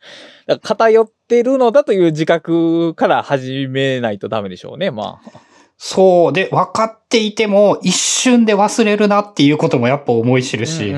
[0.46, 5.53] ら偏ってるのだという自覚から始めないとダメでしょうね、まあ。
[5.76, 6.32] そう。
[6.32, 10.94] で、分かっていても一瞬で忘れるなっていうこともやっぱ思い知るし、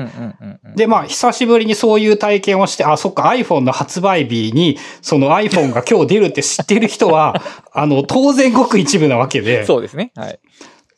[0.75, 7.41] で、まあ、久しぶりにそういう体験をして、あ、そっか、iPhone の発売日に、その iPhone が今日出るって知ってる人は、
[7.73, 9.65] あの、当然ごく一部なわけで。
[9.65, 10.11] そうですね。
[10.15, 10.39] はい。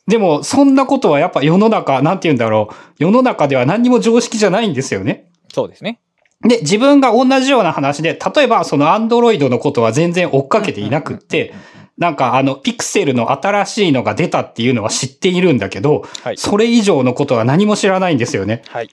[0.06, 2.74] でも、そんなことはやっぱ世の中、なんて言うんだろう。
[2.98, 5.28] 世の中では何にも常識じゃないんですよね。
[5.52, 6.00] そうですね。
[6.42, 11.52] で、自分が同じような話で、例えばその Android のことは全然追っかけていなくって、
[12.00, 16.36] なんかあの、ピクセルの新しいのが出たっていうのは知っているんだけど、はい。
[16.38, 18.62] それ以上のことは何も知らないんですよね。
[18.68, 18.90] はい。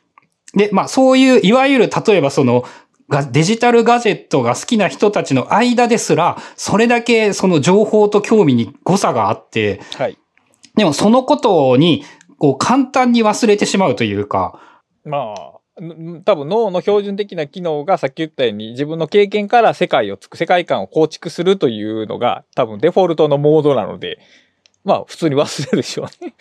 [0.53, 2.66] で、まあそういう、いわゆる例えばその、
[3.08, 10.18] がデジタルガジェットが好きな人たちの間ですら、それだけその情報と興味に誤差があって、はい。
[10.76, 12.03] でもそのことに、
[12.38, 14.60] こう簡単に忘れてしまうというか、
[15.05, 15.28] まあ、ん
[16.25, 24.19] 多分脳の標準的な機能がさっき言ったように自分の経験から世界をつく、世界観を構築するというのが多分デフォルトのモードなので、
[24.84, 26.34] まあ普通に忘れるでしょうね。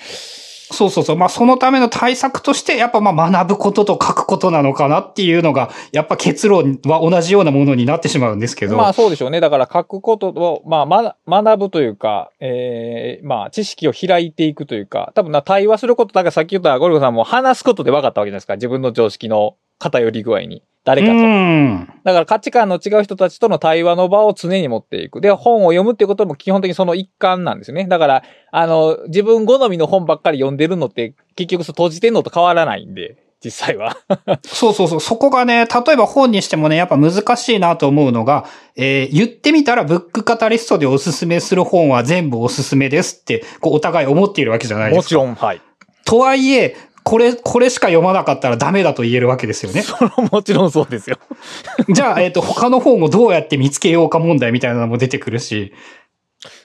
[0.69, 1.17] そうそうそう。
[1.17, 8.77] まあ、そのための対策として、やっぱま学ぶことと書くことなのかなっていうのが、やっぱ結論は同じようなものになってしまうんですけど。
[8.77, 9.41] まあそうでしょうね。
[9.41, 18.55] だから書くことを、まあ、ま、学ぶというか、ええまあ知識を開いていくというか、多分な対話すること、だからさっき言ったゴルゴさんも話すことで分かったわけじゃないですか。
[18.55, 20.63] 自分の常識の偏り具合に。
[20.87, 21.15] 誰かと。
[21.15, 21.89] うん。
[22.05, 25.21] だから価値観の違う人たちとの対話の場を常に持っていく。
[25.21, 27.87] で、本を読むっていうことも基本的にその一環なんですよね。
[27.89, 28.23] だから、
[28.53, 33.97] あの、自分好みの本ばっかり読んでるのって、結局そう閉じてんのと変わらないんで、実際は。
[34.47, 35.01] そうそうそう。
[35.01, 38.45] そこがね、例えば本にしてもね、やっぱ難しいなと思うのが、
[38.77, 45.03] えー言ってみたらブックカタリストでおすすめする本は全部おすすめですって、こうお互い思っているわけじゃないですか。
[45.03, 45.61] もちろん、はい。
[46.05, 46.77] とはいえ、
[47.07, 49.83] これ、これしか読まなかったらダメだと言えるわけですよね。
[49.87, 51.19] それももちろんそうですよ。
[51.89, 55.73] じゃあ、えっ、と、他の本をどうやって見つけようか問題みたいなのも出てくるし。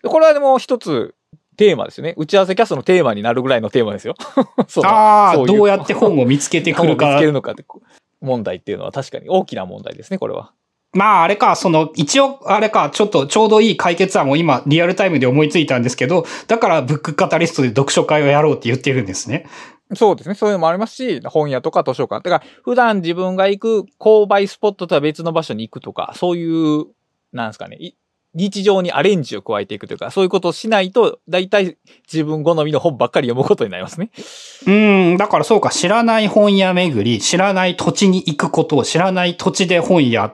[0.04, 1.14] これはでも一つ
[1.58, 2.16] テーマですよね。
[2.18, 4.16] 打ち合わせキャストのテーマになるぐらいのテーマですよ。
[4.84, 7.26] ああ、どうやって本を見つけてく本を見つるかけ。
[7.26, 7.64] るのかって
[8.20, 10.54] 問題っていうのは確かに大きな問題ですね、これは。
[10.94, 19.46] まあ、あれか、その、一応、あれか、ちょっと、ちょうどいい解決案を今、リアルタイムで思いついたんですけど、だから、ブックカタリストで読書会をやろうって言ってるんですね。
[19.96, 20.36] そうですね。
[20.36, 22.28] そういうのもありますし、本屋とか図書館。
[22.28, 26.86] だから、普段自分が行く購買スポットとは別の場所に行くとか、そういう、
[27.34, 27.78] なんですかね。
[27.80, 27.96] い
[28.34, 31.78] 日常にアレンジを加えていくというか、そういうことをしないと、大体
[32.12, 34.10] 自分好みの本ばっかり読むことになりますね。
[34.66, 40.32] うん、だからそうか、知らない本屋巡り、知らない土地に行くことを、知らない土地で本屋。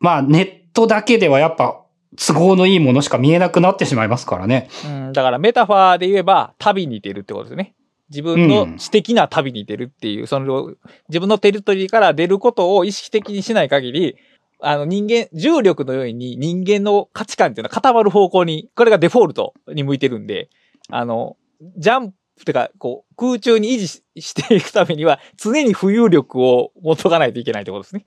[0.00, 1.80] まあネットだけではやっぱ
[2.16, 4.68] 都合のいいものしか見えなくなってしまいますからね。
[4.84, 7.74] うん、だからメタファーで言えば旅に出るってことですね。
[8.10, 10.74] 自分の私的な旅に出るっていう、その、
[11.08, 14.16] 自分のテリトリーから出ることを意識的にしない限り、
[14.60, 20.48] あの人間、重力のように人間の価値観っていうのは固まる方向に、これがデフォルトに向いてるんで、
[20.88, 21.36] あの、
[21.76, 28.04] ジャンプてか、こう、空中に維持ししていくためには、常に浮遊力を持っとかないといけないってことですね。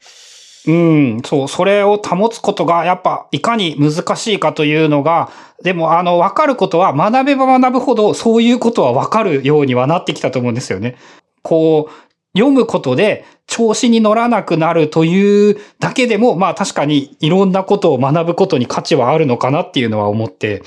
[0.67, 5.31] うん、そう、それを保つことが、やっぱ、いかに難しいかというのが、
[5.63, 10.97] でも、あの、わかることは、学べば学ぶほど、そういうことはわかるようにはなってきたと思うんですよね。
[11.41, 20.61] こう、読むことで、調子に乗らなくなるというだけでも、まあ確かにいろんなことを学ぶことに価値はあるのかなっていうのは思って、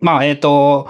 [0.00, 0.88] まあ、えっ、と、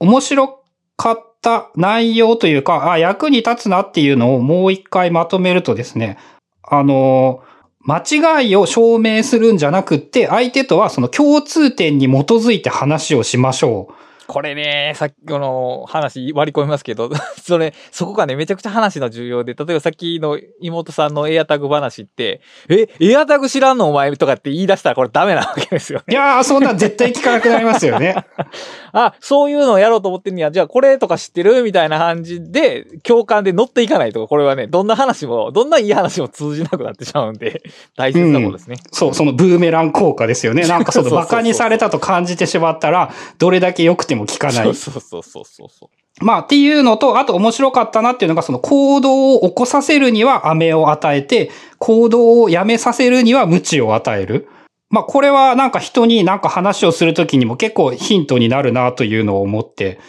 [0.00, 0.64] 面白
[0.96, 6.18] かった内容というか、あ、役に立つなっていうのをもう一回まとめるとですね、
[6.62, 7.42] あの、
[7.86, 8.02] 間
[8.40, 14.05] 違いを証明するんじゃなくって、相手とはその共通点に基づいて話をしましょう。
[14.26, 17.10] これね、さっきの話割り込みますけど、
[17.42, 26.04] それ、そこがね、めちゃくちゃ話の重要で、例えばさっきの妹さんのエアタグ話って、え、エアタグ知らんのお前とかって言い出したらこれダメなわけですよね。
[26.10, 28.16] いやー、そんなん絶対聞かなくなりますよね。
[28.92, 30.50] あ、そういうのをやろうと思ってんねや。
[30.50, 37.62] じゃあこれとか知ってるみたいな感じで、共感で乗っていかないと、これはね、どんな話も、どんないい話も通じなくなってしまうんで、
[37.96, 38.76] 大切なことですね。
[38.90, 40.66] そう、そのブーメラン効果ですよね。
[40.66, 44.54] なんかその馬鹿にされたと感じてしまったら、どれだけ良くても聞かない。
[44.64, 45.90] そうそうそうそうそうそ
[46.20, 46.24] う。
[46.24, 54.48] まあっていうのと、あと面白かったなっていうのが、その行動を起こさせるには飴を与えて、行動をやめさせるには鞭を与える。
[54.88, 60.00] まあこれはなんか人になんか話をするときにも結構ヒントになるなというのを思って、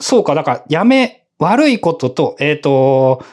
[0.00, 3.24] そうか、だからやめ、悪いことと、えっ、と、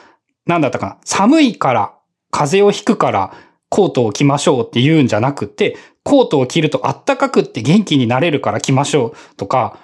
[0.46, 1.94] なんだったかな、寒いから、
[2.30, 3.32] 風邪をひくから、
[3.70, 9.78] コートを着ましょうって言うんじゃなくて、コートを着るとあったかくって元気になれるから着ましょうとか、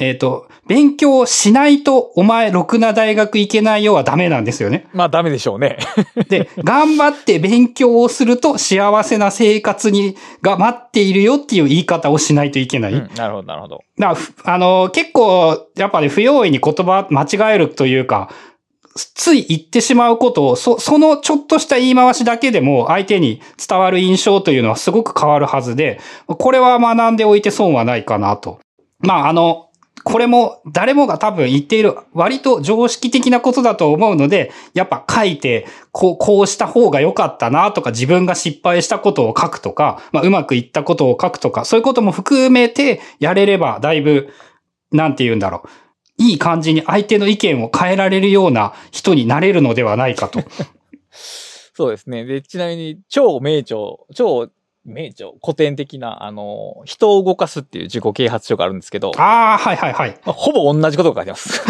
[0.00, 4.86] えっ、と、勉強しないとお前ろくな大学行けないよはダメなんですよね。
[4.92, 5.78] まあダメでしょうね。
[6.28, 12.92] で、頑張って勉強をすると幸せな生活に、が待っているよっていう言い方をしないといけない。
[12.92, 13.80] うん、なるほど、なるほど。
[13.98, 18.30] だあの、結構、やっぱね、不用意に言葉間違えるというか、
[19.14, 28.60] つい言ってしまうことを、そ、そのちょっとした言い回しだけでも相手に伝わる印象というのはすごく変わるはずで、これは学んでおいて損はないかなと。
[29.00, 29.67] まあ、あの、
[30.08, 44.30] これも誰もが多分言っている割と常識的なことだと思うので、やっぱ書いて、こう、こうした方が良かったなとか、自分が失敗したことを書くとか、まあ、うまくいったことを書くとか、そういうことも含めてやれれば、だいぶ、
[44.92, 45.68] なんて言うんだろう。
[46.16, 50.40] いい感じに相手の意見を変えられるような人になれるのではないかと。
[51.76, 52.24] そうですね。
[52.24, 53.76] で、ちなみに、超名著、
[54.14, 54.48] 超
[54.88, 60.18] 名著、古典的な、あの、人を動かすっていう自己啓発書があるんですけど、ああ、はいはいはい。
[60.24, 61.62] まあほぼ同じことが書いてます。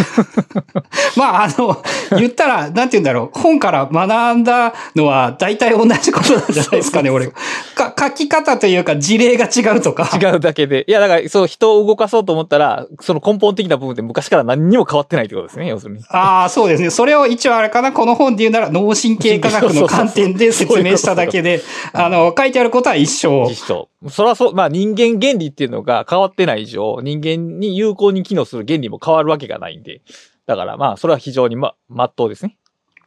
[1.19, 1.83] まあ、あの、
[2.19, 3.39] 言ったら、なんて言うんだろう。
[3.39, 7.29] 本から学んだのは大体同じことなんじゃないですかね、俺。
[7.75, 10.09] か、書き方というか事例が違うとか。
[10.21, 10.85] 違うだけで。
[10.87, 16.05] いや、だから、そう、人を動かそうと思ったら、その根本的な部分で昔から何にも変わってないってことですね、要するに。
[16.09, 16.91] ああ、そうですね。
[16.91, 21.63] それを一応あれかな、この本で言うなら脳神経科学の観点で説明しただけで、
[21.93, 23.47] あの、書いてあることは一緒。
[23.49, 23.89] 実証。
[24.09, 30.03] そらそう、まあ人間原理っていうのが変わってない以上、人間に有効に機能する原理も変わるわけがないんで。
[30.47, 32.57] だからまあ、それは非常にま、まっとうですね。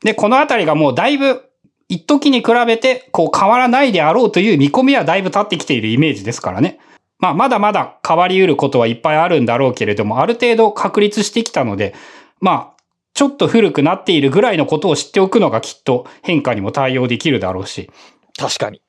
[0.03, 1.43] で、このあたりがもうだいぶ、
[1.89, 6.79] 一時に比べて、こう変わらないであろうという見込みはだいぶ立ってきているイメージですからね。
[7.19, 11.93] まあ、まだまだ変わり得ることはいっぱいあるんだろうけれども、ある程度確立してきたので、
[12.39, 12.81] まあ、
[13.13, 17.91] ちょっと古くなっているぐらいのことを知っておくのがきっと変化にも対応できるだろうし、
[18.37, 18.81] 確かに。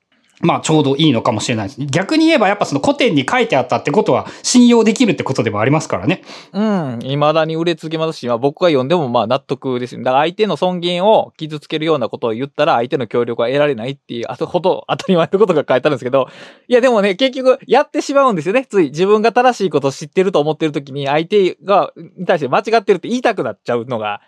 [0.43, 1.85] まあちょうどいいのかもしれないです。
[1.85, 6.21] 逆に言えばやっぱその古典に書いてあったってことは信用できるってことでもありますからね。
[6.51, 6.99] うん。
[7.01, 9.97] 未だに売れ続けますし、まあ僕が読んでもまあ納得です。
[9.97, 16.27] だから相手の尊厳を傷つけるようなことを言ったら相手の協力は得られないっていう、あとほど当たり前のことが書いてあるんですけど、
[16.67, 18.65] いやでもね、結局やってしまうんですよね。
[18.69, 24.21] つい自分が正しいことを知ってると思ってる時に相手が、に対して間違ってるって言いたくなっちゃうのが、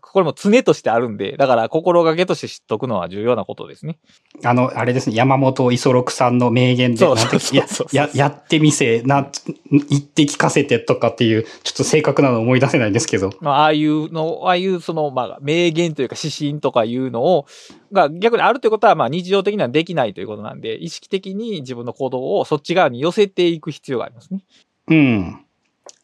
[0.00, 3.98] これも常としてあるんで、だから心がけとして知っとくのは重要なことですね。
[4.44, 7.16] あの、あれですね、山本五十六さんの名言で、そう
[7.56, 9.28] や、や、やってみせ、な、
[9.70, 13.30] 言って聞かせてとかっていう、ちょっと正確なの思い出せないんですけど。
[13.40, 17.46] まあ、ああいうの、ああいうその、まあ、名言というか指針とかいうのを、
[17.92, 24.44] が逆にあるということは、まあ、日常的にはできないということなんで、意識的に自分の行動をそっち側に寄せていく必要がありますね。
[24.88, 25.44] うん。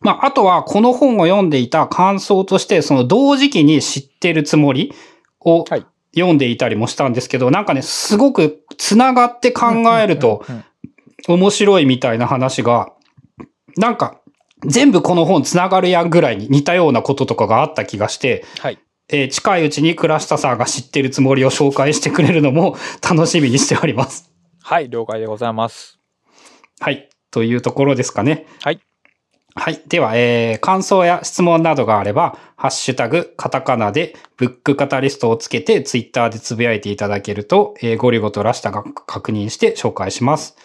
[0.00, 4.92] まあ、あとは、この本を読んでいた感想として、その同時期に知ってるつもり
[5.40, 9.66] を、はい読んでいたりもしたんですけど、なんかね、すごく繋がって考
[9.98, 10.44] えると
[11.28, 12.92] 面白いみたいな話が、
[13.76, 14.20] なんか
[14.66, 18.78] 全部この本繋がるやんぐらいに似たようなこととかがあった気がして、はい。
[19.10, 22.76] えー近いうちに倉下さんが知ってるつもりを紹介してくれるのも
[23.08, 24.30] 楽しみにしております。
[24.62, 25.98] はい、了解でございます。
[26.80, 27.08] はい。
[27.30, 28.46] というところですかね。
[28.62, 28.80] はい。
[29.58, 29.82] はい。
[29.88, 40.56] では、えー、感想や質問などがあれば、ハッシュタグ、カタカナで、ブックカタリストをつけて、ツイッターでつぶやいていただけると、えー、ゴリゴとラシタが確認して紹介します。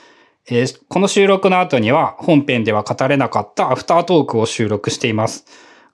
[0.48, 5.46] えーこの収録の後には、本編では語れなかったアフタートークを収録しています。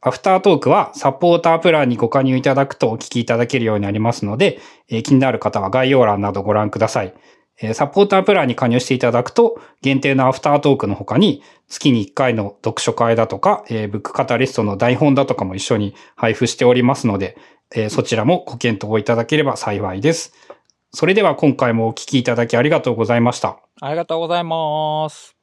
[0.01, 7.13] アフタートークは、サポータープランにご加入いただくとお聞きいただけるようになりますので、えー気になる方は概要欄などご覧ください。
[7.61, 17.37] えサポータープランに加入していただくと、限定のアフタートークの他に、月に1回の読書会だとか、えブックカタリストの台本だとかも一緒に配布しておりますので、
[17.75, 20.33] えそちらもご検討いただければ幸いです。
[20.91, 23.59] それでは今回もお聴きいただきありがとうございました。
[23.81, 25.38] ありがとうございます。